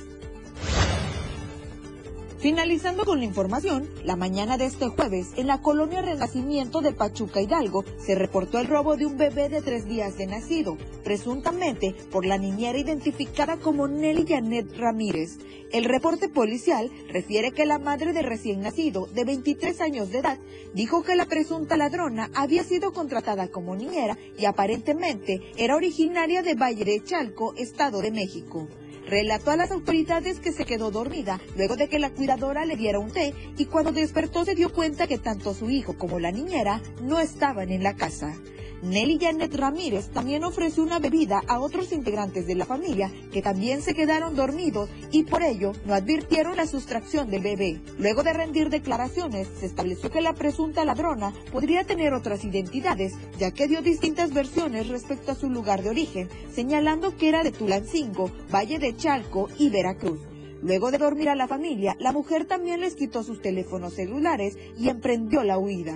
[2.43, 7.41] Finalizando con la información, la mañana de este jueves, en la colonia Renacimiento de Pachuca
[7.41, 12.27] Hidalgo, se reportó el robo de un bebé de tres días de nacido, presuntamente por
[12.27, 15.39] la niñera identificada como Nelly Janet Ramírez.
[15.71, 20.39] El reporte policial refiere que la madre de recién nacido, de 23 años de edad,
[20.75, 26.57] dijo que la presunta ladrona había sido contratada como niñera y aparentemente era originaria de
[26.57, 28.67] Valle de Chalco, Estado de México.
[29.13, 32.99] Relató a las autoridades que se quedó dormida luego de que la cuidadora le diera
[32.99, 36.81] un té y cuando despertó se dio cuenta que tanto su hijo como la niñera
[37.03, 38.35] no estaban en la casa.
[38.83, 43.81] Nelly Janet Ramírez también ofreció una bebida a otros integrantes de la familia que también
[43.81, 47.81] se quedaron dormidos y por ello no advirtieron la sustracción del bebé.
[47.99, 53.53] Luego de rendir declaraciones, se estableció que la presunta ladrona podría tener otras identidades, ya
[53.53, 58.33] que dio distintas versiones respecto a su lugar de origen, señalando que era de Tulancingo,
[58.53, 60.21] Valle de Chalco y Veracruz.
[60.63, 64.91] Luego de dormir a la familia, la mujer también les quitó sus teléfonos celulares y
[64.91, 65.95] emprendió la huida.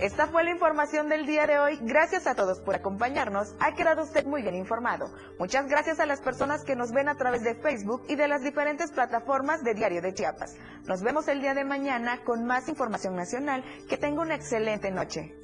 [0.00, 1.78] Esta fue la información del día de hoy.
[1.82, 3.54] Gracias a todos por acompañarnos.
[3.60, 5.12] Ha quedado usted muy bien informado.
[5.38, 8.42] Muchas gracias a las personas que nos ven a través de Facebook y de las
[8.42, 10.56] diferentes plataformas de Diario de Chiapas.
[10.86, 13.62] Nos vemos el día de mañana con más información nacional.
[13.90, 15.34] Que tenga una excelente noche.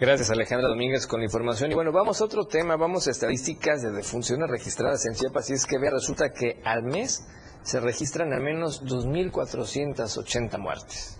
[0.00, 1.70] Gracias Alejandra Domínguez con la información.
[1.70, 5.50] Y bueno, vamos a otro tema, vamos a estadísticas de defunciones registradas en Chiapas.
[5.50, 7.26] Y es que resulta que al mes
[7.62, 11.18] se registran al menos 2.480 muertes.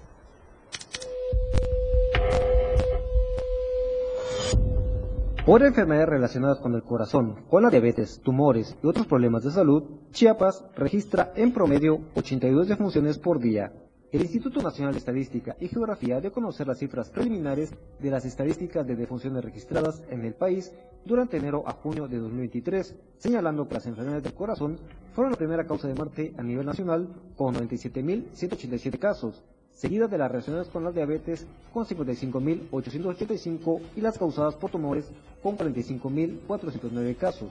[5.44, 9.82] Por enfermedades relacionadas con el corazón, con la diabetes, tumores y otros problemas de salud,
[10.12, 13.72] Chiapas registra en promedio 82 defunciones por día.
[14.12, 18.86] El Instituto Nacional de Estadística y Geografía de conocer las cifras preliminares de las estadísticas
[18.86, 20.70] de defunciones registradas en el país
[21.06, 24.78] durante enero a junio de 2023, señalando que las enfermedades del corazón
[25.14, 29.42] fueron la primera causa de muerte a nivel nacional con 97.187 casos,
[29.72, 35.10] seguida de las relacionadas con la diabetes con 55.885 y las causadas por tumores
[35.42, 37.50] con 45.409 casos.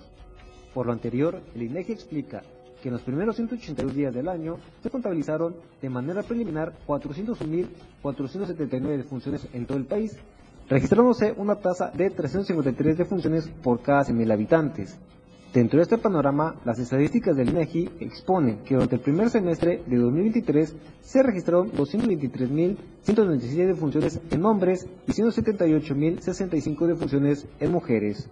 [0.76, 2.43] Por lo anterior, el INEGI explica
[2.82, 9.48] que en los primeros 182 días del año se contabilizaron de manera preliminar 401.479 defunciones
[9.54, 10.18] en todo el país,
[10.68, 15.00] registrándose una tasa de 353 defunciones por cada 100.000 habitantes.
[15.54, 19.98] Dentro de este panorama, las estadísticas del INEGI exponen que durante el primer semestre de
[19.98, 28.30] 2023 se registraron 223.197 defunciones en hombres y 178.065 defunciones en mujeres.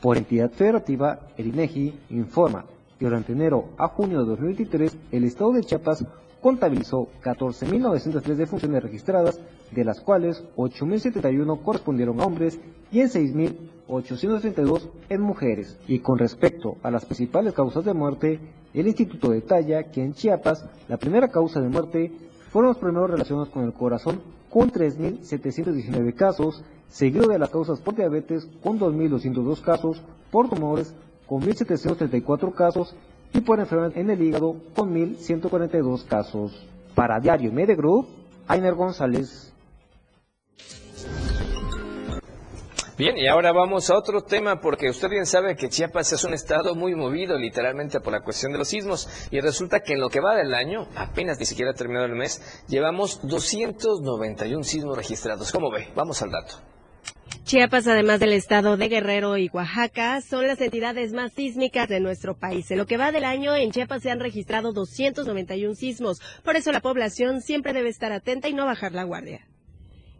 [0.00, 2.64] Por entidad federativa, el INEGI informa
[2.98, 6.04] durante enero a junio de 2023, el estado de Chiapas
[6.40, 9.40] contabilizó 14.903 defunciones registradas,
[9.72, 12.60] de las cuales 8.071 correspondieron a hombres
[12.92, 15.78] y en 6.832 en mujeres.
[15.88, 18.40] Y con respecto a las principales causas de muerte,
[18.74, 22.12] el instituto detalla que en Chiapas la primera causa de muerte
[22.50, 24.20] fueron los primeros relacionados con el corazón
[24.50, 30.94] con 3.719 casos, seguido de las causas por diabetes con 2.202 casos, por tumores
[31.26, 32.94] con 1.734 casos
[33.32, 36.66] y por enfermedad en el hígado con 1.142 casos.
[36.94, 38.08] Para Diario Media Group,
[38.48, 39.52] Ainer González.
[42.98, 46.32] Bien, y ahora vamos a otro tema, porque usted bien sabe que Chiapas es un
[46.32, 50.08] estado muy movido, literalmente por la cuestión de los sismos, y resulta que en lo
[50.08, 55.52] que va del año, apenas ni siquiera ha terminado el mes, llevamos 291 sismos registrados.
[55.52, 55.88] ¿Cómo ve?
[55.94, 56.54] Vamos al dato.
[57.46, 62.36] Chiapas, además del estado de Guerrero y Oaxaca, son las entidades más sísmicas de nuestro
[62.36, 62.68] país.
[62.72, 66.20] En lo que va del año, en Chiapas se han registrado 291 sismos.
[66.42, 69.46] Por eso la población siempre debe estar atenta y no bajar la guardia.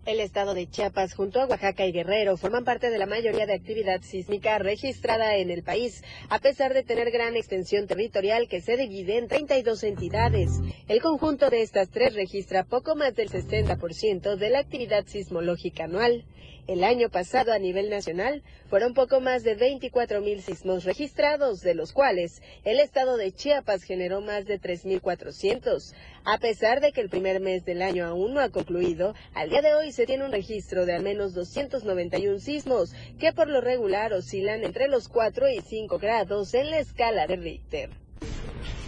[0.06, 3.54] El estado de Chiapas junto a Oaxaca y Guerrero forman parte de la mayoría de
[3.54, 8.76] actividad sísmica registrada en el país, a pesar de tener gran extensión territorial que se
[8.76, 10.60] divide en 32 entidades.
[10.86, 16.24] El conjunto de estas tres registra poco más del 60% de la actividad sismológica anual.
[16.66, 21.74] El año pasado a nivel nacional fueron poco más de 24 mil sismos registrados, de
[21.74, 25.94] los cuales el estado de Chiapas generó más de 3.400.
[26.24, 29.62] A pesar de que el primer mes del año aún no ha concluido, al día
[29.62, 34.12] de hoy se tiene un registro de al menos 291 sismos, que por lo regular
[34.12, 38.05] oscilan entre los 4 y 5 grados en la escala de Richter.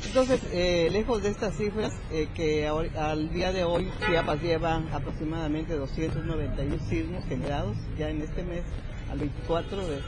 [0.07, 5.75] Entonces, eh, lejos de estas cifras, eh, que al día de hoy Chiapas lleva aproximadamente
[5.75, 8.63] 291 sismos generados ya en este mes,
[9.11, 10.01] al 24 de,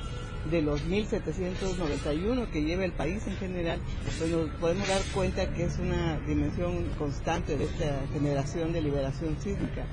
[0.50, 3.78] de los 1.791 que lleva el país en general,
[4.18, 9.36] pues nos podemos dar cuenta que es una dimensión constante de esta generación de liberación
[9.40, 9.84] sísmica.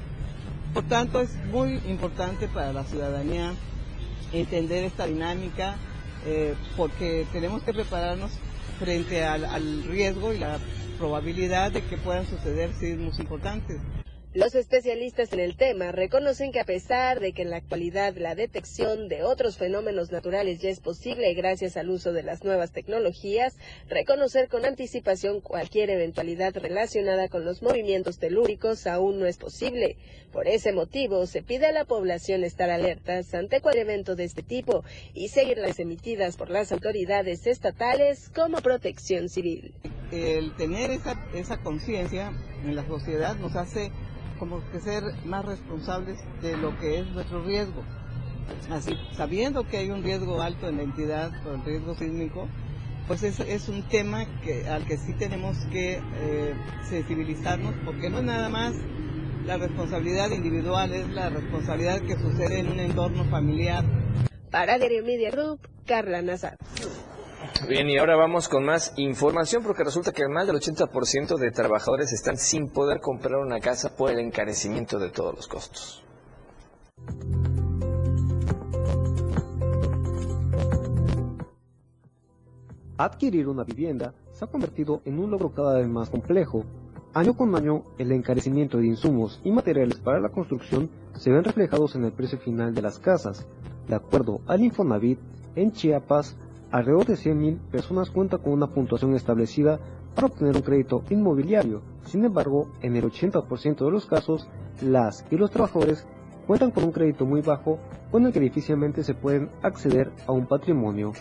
[0.73, 3.53] Por tanto, es muy importante para la ciudadanía
[4.31, 5.75] entender esta dinámica,
[6.25, 8.31] eh, porque tenemos que prepararnos
[8.79, 10.59] frente al, al riesgo y la
[10.97, 13.79] probabilidad de que puedan suceder sismos importantes.
[14.37, 18.35] Los especialistas en el tema reconocen que a pesar de que en la actualidad la
[18.35, 23.57] detección de otros fenómenos naturales ya es posible gracias al uso de las nuevas tecnologías,
[23.89, 29.97] reconocer con anticipación cualquier eventualidad relacionada con los movimientos telúricos aún no es posible.
[30.31, 34.43] Por ese motivo, se pide a la población estar alertas ante cualquier evento de este
[34.43, 34.83] tipo
[35.15, 39.73] y seguir las emitidas por las autoridades estatales como protección civil.
[40.11, 42.31] El tener esa, esa conciencia
[42.63, 43.91] en la sociedad nos hace
[44.39, 47.83] como que ser más responsables de lo que es nuestro riesgo.
[48.71, 52.47] Así, sabiendo que hay un riesgo alto en la entidad por el riesgo sísmico,
[53.07, 58.19] pues es, es un tema que, al que sí tenemos que eh, sensibilizarnos, porque no
[58.19, 58.75] es nada más
[59.45, 63.85] la responsabilidad individual, es la responsabilidad que sucede en un entorno familiar.
[64.51, 66.57] Para Media Group, Carla Nazar.
[67.67, 72.13] Bien, y ahora vamos con más información porque resulta que más del 80% de trabajadores
[72.13, 76.03] están sin poder comprar una casa por el encarecimiento de todos los costos.
[82.97, 86.63] Adquirir una vivienda se ha convertido en un logro cada vez más complejo.
[87.13, 91.95] Año con año, el encarecimiento de insumos y materiales para la construcción se ven reflejados
[91.95, 93.45] en el precio final de las casas.
[93.87, 95.19] De acuerdo al Infonavit,
[95.55, 96.37] en Chiapas,
[96.71, 99.79] alrededor de 100.000 personas cuentan con una puntuación establecida
[100.15, 101.81] para obtener un crédito inmobiliario.
[102.05, 104.47] Sin embargo, en el 80% de los casos,
[104.81, 106.05] las y los trabajadores
[106.45, 107.79] cuentan con un crédito muy bajo
[108.11, 111.13] con el que difícilmente se pueden acceder a un patrimonio.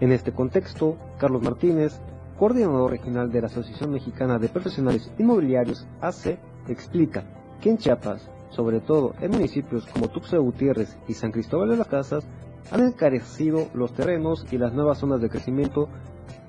[0.00, 2.00] En este contexto, Carlos Martínez,
[2.38, 6.38] coordinador regional de la Asociación Mexicana de Profesionales Inmobiliarios, AC,
[6.68, 7.24] explica
[7.60, 11.88] que en Chiapas, sobre todo en municipios como Tuxtla Gutiérrez y San Cristóbal de las
[11.88, 12.26] Casas,
[12.70, 15.88] han encarecido los terrenos y las nuevas zonas de crecimiento,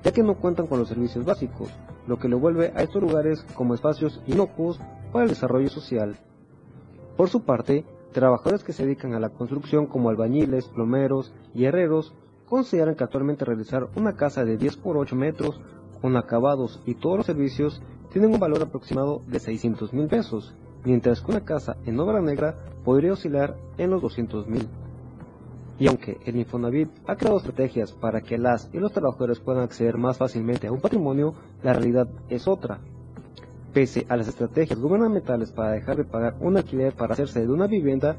[0.02, 1.68] ya que no cuentan con los servicios básicos,
[2.06, 4.80] lo que lo vuelve a estos lugares como espacios inocuos
[5.12, 6.16] para el desarrollo social.
[7.16, 12.14] Por su parte, trabajadores que se dedican a la construcción como albañiles, plomeros y herreros
[12.46, 15.60] consideran que actualmente realizar una casa de 10 por 8 metros
[16.00, 20.54] con acabados y todos los servicios tienen un valor aproximado de 600 mil pesos,
[20.84, 24.68] mientras que una casa en obra negra podría oscilar en los 200 mil.
[25.78, 29.98] Y aunque el Infonavit ha creado estrategias para que las y los trabajadores puedan acceder
[29.98, 32.78] más fácilmente a un patrimonio, la realidad es otra.
[33.74, 37.66] Pese a las estrategias gubernamentales para dejar de pagar un alquiler para hacerse de una
[37.66, 38.16] vivienda,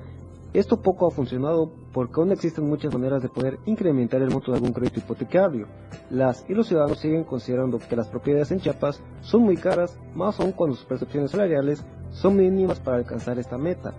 [0.53, 4.57] esto poco ha funcionado porque aún existen muchas maneras de poder incrementar el monto de
[4.57, 5.67] algún crédito hipotecario.
[6.09, 10.39] Las y los ciudadanos siguen considerando que las propiedades en Chiapas son muy caras, más
[10.39, 13.93] aún cuando sus percepciones salariales son mínimas para alcanzar esta meta,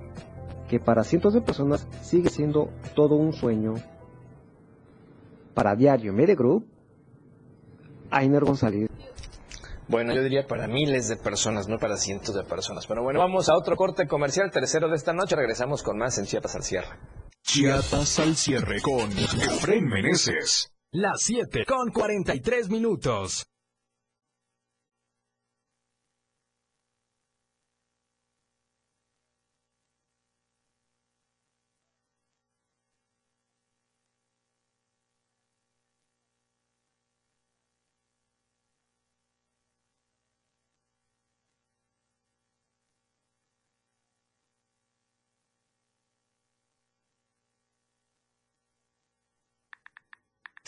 [0.69, 3.75] que para cientos de personas sigue siendo todo un sueño.
[5.55, 6.67] Para Diario Media Group,
[8.11, 8.89] Ainer González.
[9.89, 12.87] Bueno, yo diría para miles de personas, no para cientos de personas.
[12.87, 15.35] Pero bueno, vamos a otro corte comercial, tercero de esta noche.
[15.35, 16.99] Regresamos con más en Chiapas al cierre.
[17.43, 20.71] Chiapas al cierre con Efren Meneses.
[20.91, 23.47] Las 7 con 43 minutos.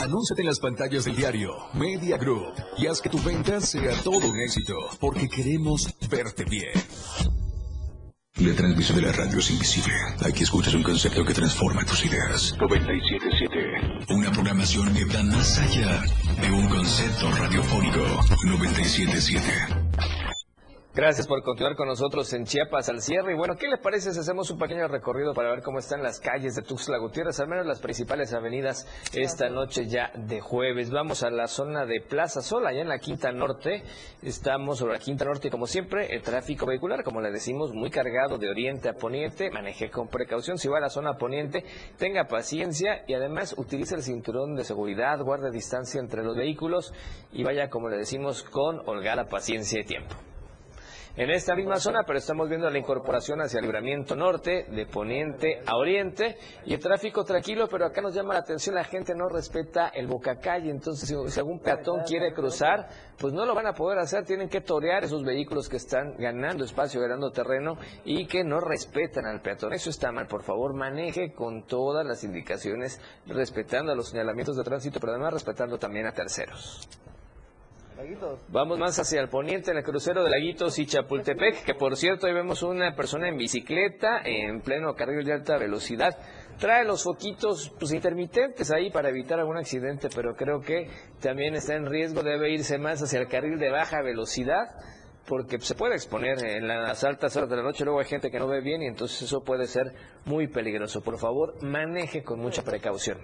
[0.00, 4.28] Anúnciate en las pantallas del diario Media Group y haz que tu venta sea todo
[4.28, 6.70] un éxito, porque queremos verte bien.
[8.36, 9.92] La transmisión de la radio es invisible.
[10.24, 12.54] Aquí escuchas un concepto que transforma tus ideas.
[12.60, 14.14] 977.
[14.14, 16.02] Una programación que va más allá
[16.40, 17.98] de un concepto radiofónico.
[18.44, 19.77] 977.
[20.98, 23.32] Gracias por continuar con nosotros en Chiapas al cierre.
[23.32, 26.18] Y bueno, ¿qué les parece si hacemos un pequeño recorrido para ver cómo están las
[26.18, 30.90] calles de Tuxtla Gutiérrez, al menos las principales avenidas esta noche ya de jueves?
[30.90, 33.84] Vamos a la zona de Plaza Sol, allá en la Quinta Norte.
[34.22, 37.90] Estamos sobre la Quinta Norte y como siempre, el tráfico vehicular, como le decimos, muy
[37.90, 39.52] cargado de oriente a poniente.
[39.52, 40.58] Maneje con precaución.
[40.58, 41.64] Si va a la zona poniente,
[41.96, 46.92] tenga paciencia y además utilice el cinturón de seguridad, guarde distancia entre los vehículos
[47.30, 50.16] y vaya, como le decimos, con holgada paciencia y tiempo.
[51.16, 55.62] En esta misma zona, pero estamos viendo la incorporación hacia el libramiento norte, de poniente
[55.66, 59.28] a oriente, y el tráfico tranquilo, pero acá nos llama la atención, la gente no
[59.28, 62.88] respeta el bocacalle, entonces si algún peatón quiere cruzar,
[63.18, 66.64] pues no lo van a poder hacer, tienen que torear esos vehículos que están ganando
[66.64, 69.72] espacio, ganando terreno y que no respetan al peatón.
[69.72, 75.00] Eso está mal, por favor, maneje con todas las indicaciones, respetando los señalamientos de tránsito,
[75.00, 76.88] pero además respetando también a terceros.
[78.48, 82.28] Vamos más hacia el poniente, en el crucero de Laguitos y Chapultepec, que por cierto
[82.28, 86.16] ahí vemos una persona en bicicleta en pleno carril de alta velocidad.
[86.58, 90.88] Trae los foquitos pues, intermitentes ahí para evitar algún accidente, pero creo que
[91.20, 94.68] también está en riesgo, debe irse más hacia el carril de baja velocidad
[95.26, 98.38] porque se puede exponer en las altas horas de la noche, luego hay gente que
[98.38, 99.92] no ve bien y entonces eso puede ser
[100.24, 101.00] muy peligroso.
[101.02, 103.18] Por favor, maneje con mucha precaución.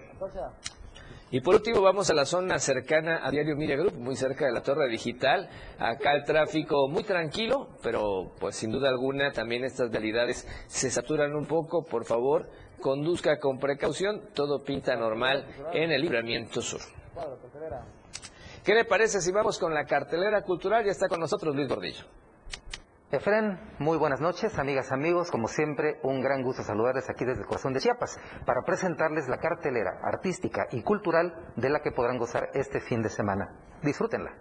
[1.34, 4.52] Y por último vamos a la zona cercana a Diario Media Group, muy cerca de
[4.52, 5.50] la torre digital.
[5.80, 11.34] Acá el tráfico muy tranquilo, pero pues sin duda alguna también estas realidades se saturan
[11.34, 11.82] un poco.
[11.82, 12.48] Por favor,
[12.80, 16.82] conduzca con precaución, todo pinta normal en el libramiento sur.
[18.64, 20.84] ¿Qué le parece si vamos con la cartelera cultural?
[20.84, 22.04] Ya está con nosotros Luis Gordillo.
[23.10, 25.30] Efren, muy buenas noches, amigas, amigos.
[25.30, 29.38] Como siempre, un gran gusto saludarles aquí desde el corazón de Chiapas para presentarles la
[29.38, 33.50] cartelera artística y cultural de la que podrán gozar este fin de semana.
[33.82, 34.32] Disfrútenla.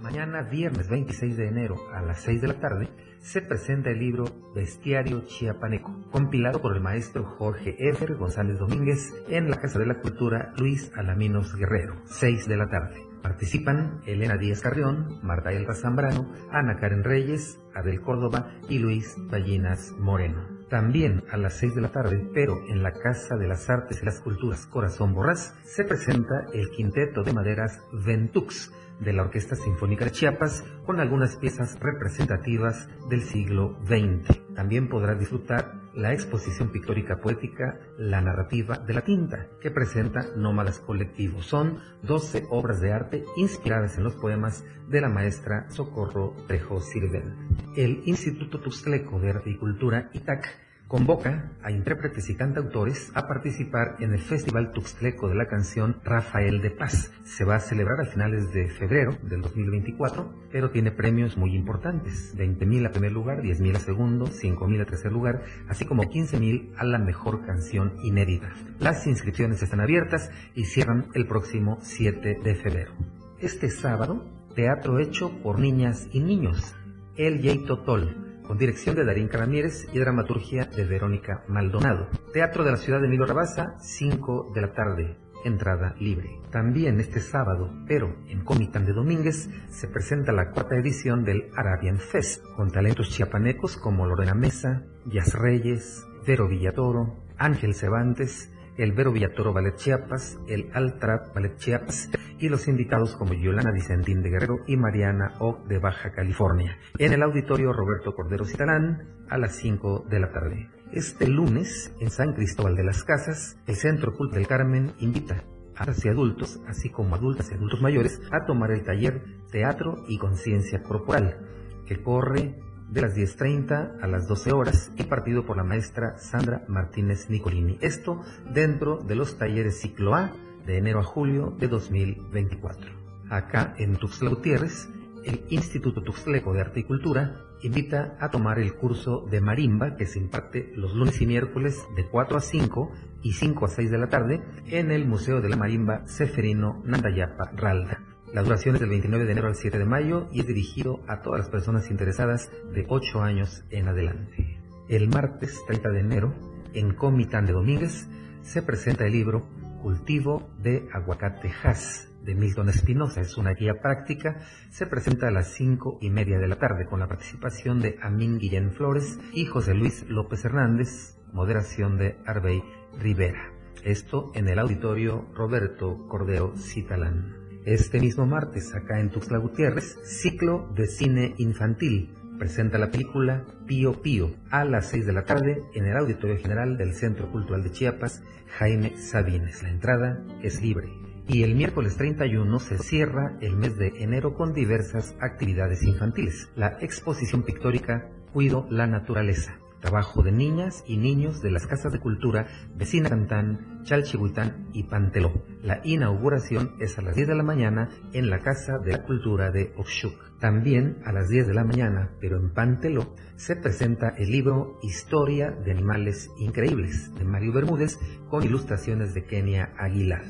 [0.00, 2.88] Mañana, viernes 26 de enero a las 6 de la tarde,
[3.20, 4.24] se presenta el libro
[4.54, 10.00] Bestiario Chiapaneco, compilado por el maestro Jorge Efer González Domínguez en la Casa de la
[10.00, 13.05] Cultura Luis Alaminos Guerrero, 6 de la tarde.
[13.26, 19.90] Participan Elena Díaz Carrión, Marta Elba Zambrano, Ana Karen Reyes, Adel Córdoba y Luis Ballinas
[19.98, 20.46] Moreno.
[20.70, 24.04] También a las 6 de la tarde, pero en la Casa de las Artes y
[24.04, 30.04] las Culturas Corazón Borrás, se presenta el quinteto de maderas Ventux de la Orquesta Sinfónica
[30.04, 34.54] de Chiapas con algunas piezas representativas del siglo XX.
[34.54, 40.78] También podrá disfrutar la exposición pictórica poética La narrativa de la tinta, que presenta Nómadas
[40.78, 41.46] Colectivos.
[41.46, 47.48] Son 12 obras de arte inspiradas en los poemas de la maestra Socorro Trejo Sirven.
[47.76, 53.96] El Instituto Tuxtleco de Arte y Cultura, ITAC, convoca a intérpretes y cantautores a participar
[53.98, 57.12] en el Festival Tuxtleco de la canción Rafael de Paz.
[57.24, 62.36] Se va a celebrar a finales de febrero del 2024, pero tiene premios muy importantes.
[62.36, 66.84] 20.000 a primer lugar, 10.000 a segundo, 5.000 a tercer lugar, así como 15.000 a
[66.84, 68.52] la mejor canción inédita.
[68.78, 72.92] Las inscripciones están abiertas y cierran el próximo 7 de febrero.
[73.40, 74.24] Este sábado,
[74.54, 76.74] teatro hecho por niñas y niños.
[77.16, 82.08] El Yeito Tol con dirección de Darín Ramírez y dramaturgia de Verónica Maldonado.
[82.32, 86.40] Teatro de la Ciudad de Emilio Rabasa, 5 de la tarde, entrada libre.
[86.50, 91.98] También este sábado, pero en Comitán de Domínguez, se presenta la cuarta edición del Arabian
[91.98, 99.12] Fest, con talentos chiapanecos como Lorena Mesa, Yas Reyes, Vero Villatoro, Ángel Cervantes, el Vero
[99.12, 104.58] Villatoro Ballet Chiapas, el Altrap Ballet Chiapas y los invitados como Yolana Vicentín de Guerrero
[104.66, 110.06] y Mariana O de Baja California, en el auditorio Roberto Cordero Citalán a las 5
[110.08, 110.70] de la tarde.
[110.92, 115.42] Este lunes, en San Cristóbal de las Casas, el Centro Culto del Carmen invita
[115.76, 120.18] a y adultos, así como adultas y adultos mayores, a tomar el taller Teatro y
[120.18, 121.38] Conciencia Corporal,
[121.86, 122.54] que corre
[122.88, 127.78] de las 10.30 a las 12 horas y partido por la maestra Sandra Martínez Nicolini.
[127.80, 128.22] Esto
[128.52, 130.32] dentro de los talleres ciclo A
[130.66, 132.90] de enero a julio de 2024.
[133.30, 134.88] Acá en Tuxtla Gutiérrez,
[135.24, 140.06] el Instituto Tuxtleco de Arte y Cultura invita a tomar el curso de marimba que
[140.06, 143.98] se imparte los lunes y miércoles de 4 a 5 y 5 a 6 de
[143.98, 148.15] la tarde en el Museo de la Marimba Seferino Nandayapa Ralda.
[148.32, 151.22] La duración es del 29 de enero al 7 de mayo y es dirigido a
[151.22, 154.58] todas las personas interesadas de 8 años en adelante.
[154.88, 156.34] El martes 30 de enero,
[156.74, 158.08] en Comitán de Domínguez,
[158.42, 159.46] se presenta el libro
[159.80, 163.20] Cultivo de Aguacate Hass de Milton Espinosa.
[163.20, 164.40] Es una guía práctica.
[164.70, 168.38] Se presenta a las 5 y media de la tarde con la participación de Amín
[168.38, 172.62] Guillén Flores y José Luis López Hernández, moderación de Arbey
[172.98, 173.52] Rivera.
[173.84, 177.45] Esto en el auditorio Roberto Cordero Citalán.
[177.66, 182.14] Este mismo martes, acá en Tuxtla Gutiérrez, ciclo de cine infantil.
[182.38, 186.78] Presenta la película Pío Pío a las 6 de la tarde en el Auditorio General
[186.78, 188.22] del Centro Cultural de Chiapas,
[188.56, 189.64] Jaime Sabines.
[189.64, 190.92] La entrada es libre.
[191.26, 196.48] Y el miércoles 31 se cierra el mes de enero con diversas actividades infantiles.
[196.54, 202.00] La exposición pictórica Cuido la Naturaleza trabajo de niñas y niños de las casas de
[202.00, 205.44] cultura Vecina Cantán, Chalchihuitán y Panteló.
[205.62, 209.52] La inauguración es a las 10 de la mañana en la Casa de la Cultura
[209.52, 210.12] de Oxuc.
[210.40, 215.52] También a las 10 de la mañana, pero en Panteló, se presenta el libro Historia
[215.52, 220.24] de Animales Increíbles de Mario Bermúdez con ilustraciones de Kenia Aguilar.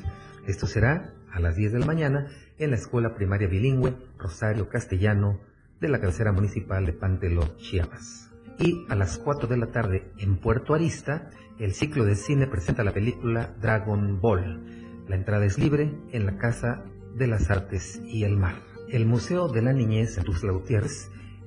[0.45, 2.27] Esto será a las 10 de la mañana
[2.59, 5.39] en la Escuela Primaria Bilingüe Rosario Castellano
[5.81, 8.26] de la cabecera municipal de Panteló, Chiapas.
[8.59, 11.29] Y a las 4 de la tarde en Puerto Arista,
[11.59, 15.05] el ciclo de cine presenta la película Dragon Ball.
[15.07, 16.83] La entrada es libre en la Casa
[17.15, 18.55] de las Artes y el Mar.
[18.89, 20.53] El Museo de la Niñez en Tuxtla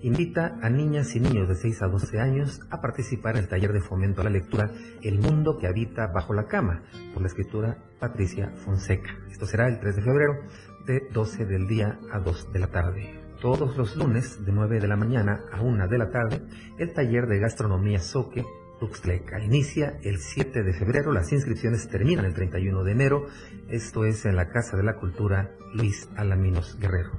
[0.02, 3.72] invita a niñas y niños de 6 a 12 años a participar en el taller
[3.72, 4.70] de fomento a la lectura
[5.02, 6.82] El mundo que habita bajo la cama,
[7.12, 9.10] por la escritura Patricia Fonseca.
[9.30, 10.34] Esto será el 3 de febrero
[10.86, 13.19] de 12 del día a 2 de la tarde.
[13.40, 16.42] Todos los lunes de 9 de la mañana a 1 de la tarde,
[16.78, 18.44] el taller de gastronomía Soque
[18.78, 19.42] Tuxtleca.
[19.42, 23.26] Inicia el 7 de febrero, las inscripciones terminan el 31 de enero,
[23.70, 27.12] esto es en la Casa de la Cultura Luis Alaminos Guerrero.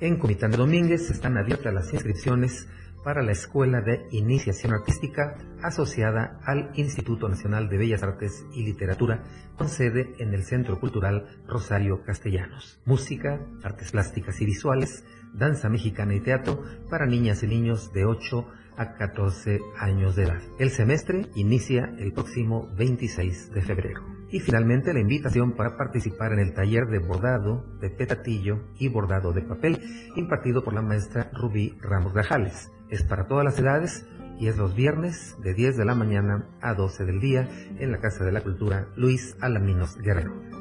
[0.00, 2.66] En Comitán de Domínguez están abiertas las inscripciones
[3.04, 9.22] para la Escuela de Iniciación Artística asociada al Instituto Nacional de Bellas Artes y Literatura,
[9.56, 12.80] con sede en el Centro Cultural Rosario Castellanos.
[12.84, 15.04] Música, artes plásticas y visuales,
[15.34, 20.40] danza mexicana y teatro para niñas y niños de 8 a 14 años de edad.
[20.58, 24.02] El semestre inicia el próximo 26 de febrero.
[24.30, 29.32] Y finalmente la invitación para participar en el taller de bordado de petatillo y bordado
[29.32, 29.80] de papel
[30.16, 32.70] impartido por la maestra Rubí Ramos Grajales.
[32.88, 34.06] Es para todas las edades
[34.38, 37.48] y es los viernes de 10 de la mañana a 12 del día
[37.78, 40.57] en la Casa de la Cultura Luis Alaminos Guerrero.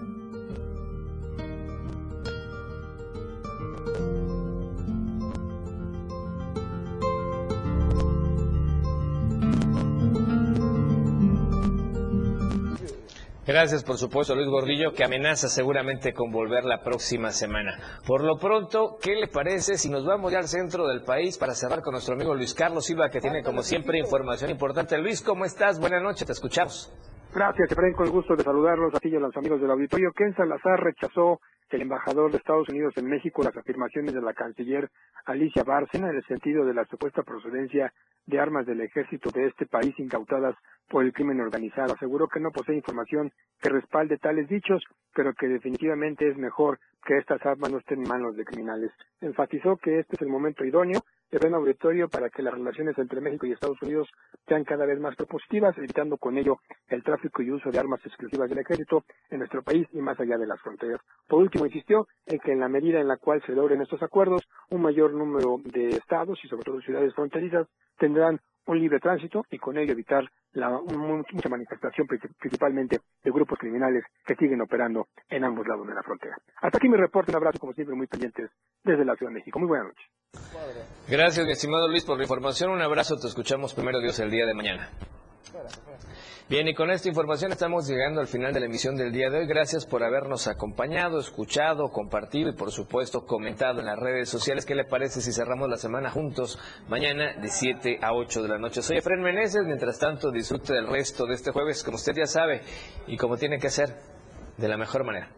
[13.47, 17.79] Gracias, por supuesto, Luis Gordillo, que amenaza seguramente con volver la próxima semana.
[18.05, 21.53] Por lo pronto, ¿qué le parece si nos vamos ya al centro del país para
[21.53, 24.97] cerrar con nuestro amigo Luis Carlos Silva, que tiene como siempre información importante?
[24.97, 25.79] Luis, ¿cómo estás?
[25.79, 26.91] Buenas noches, te escuchamos.
[27.33, 30.11] Gracias, Efraín, con el gusto de saludarlos a ti y a los amigos del auditorio.
[30.13, 31.39] Ken Salazar rechazó
[31.75, 34.89] el embajador de Estados Unidos en México las afirmaciones de la canciller
[35.25, 37.93] Alicia Bárcena en el sentido de la supuesta procedencia
[38.25, 40.55] de armas del ejército de este país incautadas
[40.89, 41.93] por el crimen organizado.
[41.93, 47.17] Aseguró que no posee información que respalde tales dichos, pero que definitivamente es mejor que
[47.17, 48.91] estas armas no estén en manos de criminales.
[49.21, 51.01] Enfatizó que este es el momento idóneo
[51.31, 54.07] un auditorio para que las relaciones entre México y Estados Unidos
[54.47, 58.49] sean cada vez más propositivas, evitando con ello el tráfico y uso de armas exclusivas
[58.49, 61.01] del ejército en nuestro país y más allá de las fronteras.
[61.27, 64.47] Por último, insistió en que en la medida en la cual se logren estos acuerdos,
[64.69, 67.67] un mayor número de estados y sobre todo ciudades fronterizas
[67.97, 74.03] tendrán un libre tránsito y con ello evitar la mucha manifestación principalmente de grupos criminales
[74.25, 76.35] que siguen operando en ambos lados de la frontera.
[76.61, 78.49] Hasta aquí mi reporte, un abrazo como siempre muy pendientes
[78.83, 79.59] desde la Ciudad de México.
[79.59, 80.05] Muy buenas noches.
[81.07, 82.71] Gracias, mi estimado Luis, por la información.
[82.71, 84.89] Un abrazo, te escuchamos primero Dios el día de mañana.
[86.49, 89.39] Bien, y con esta información estamos llegando al final de la emisión del día de
[89.39, 89.47] hoy.
[89.47, 94.65] Gracias por habernos acompañado, escuchado, compartido y por supuesto comentado en las redes sociales.
[94.65, 98.57] ¿Qué le parece si cerramos la semana juntos mañana de 7 a 8 de la
[98.59, 98.81] noche?
[98.81, 99.65] Soy Efren Meneses.
[99.65, 102.61] Mientras tanto, disfrute del resto de este jueves, como usted ya sabe,
[103.07, 103.97] y como tiene que ser,
[104.55, 105.29] de la mejor manera.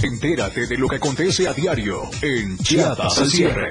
[0.00, 3.70] Entérate de lo que acontece a diario en Chiapas al cierre.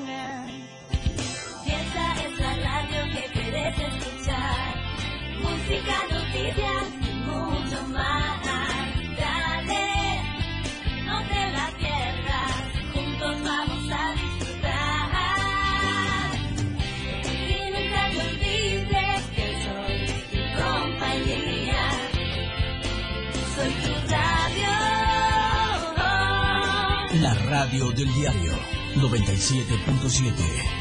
[27.71, 28.53] Radio del diario
[28.95, 30.80] 97.7.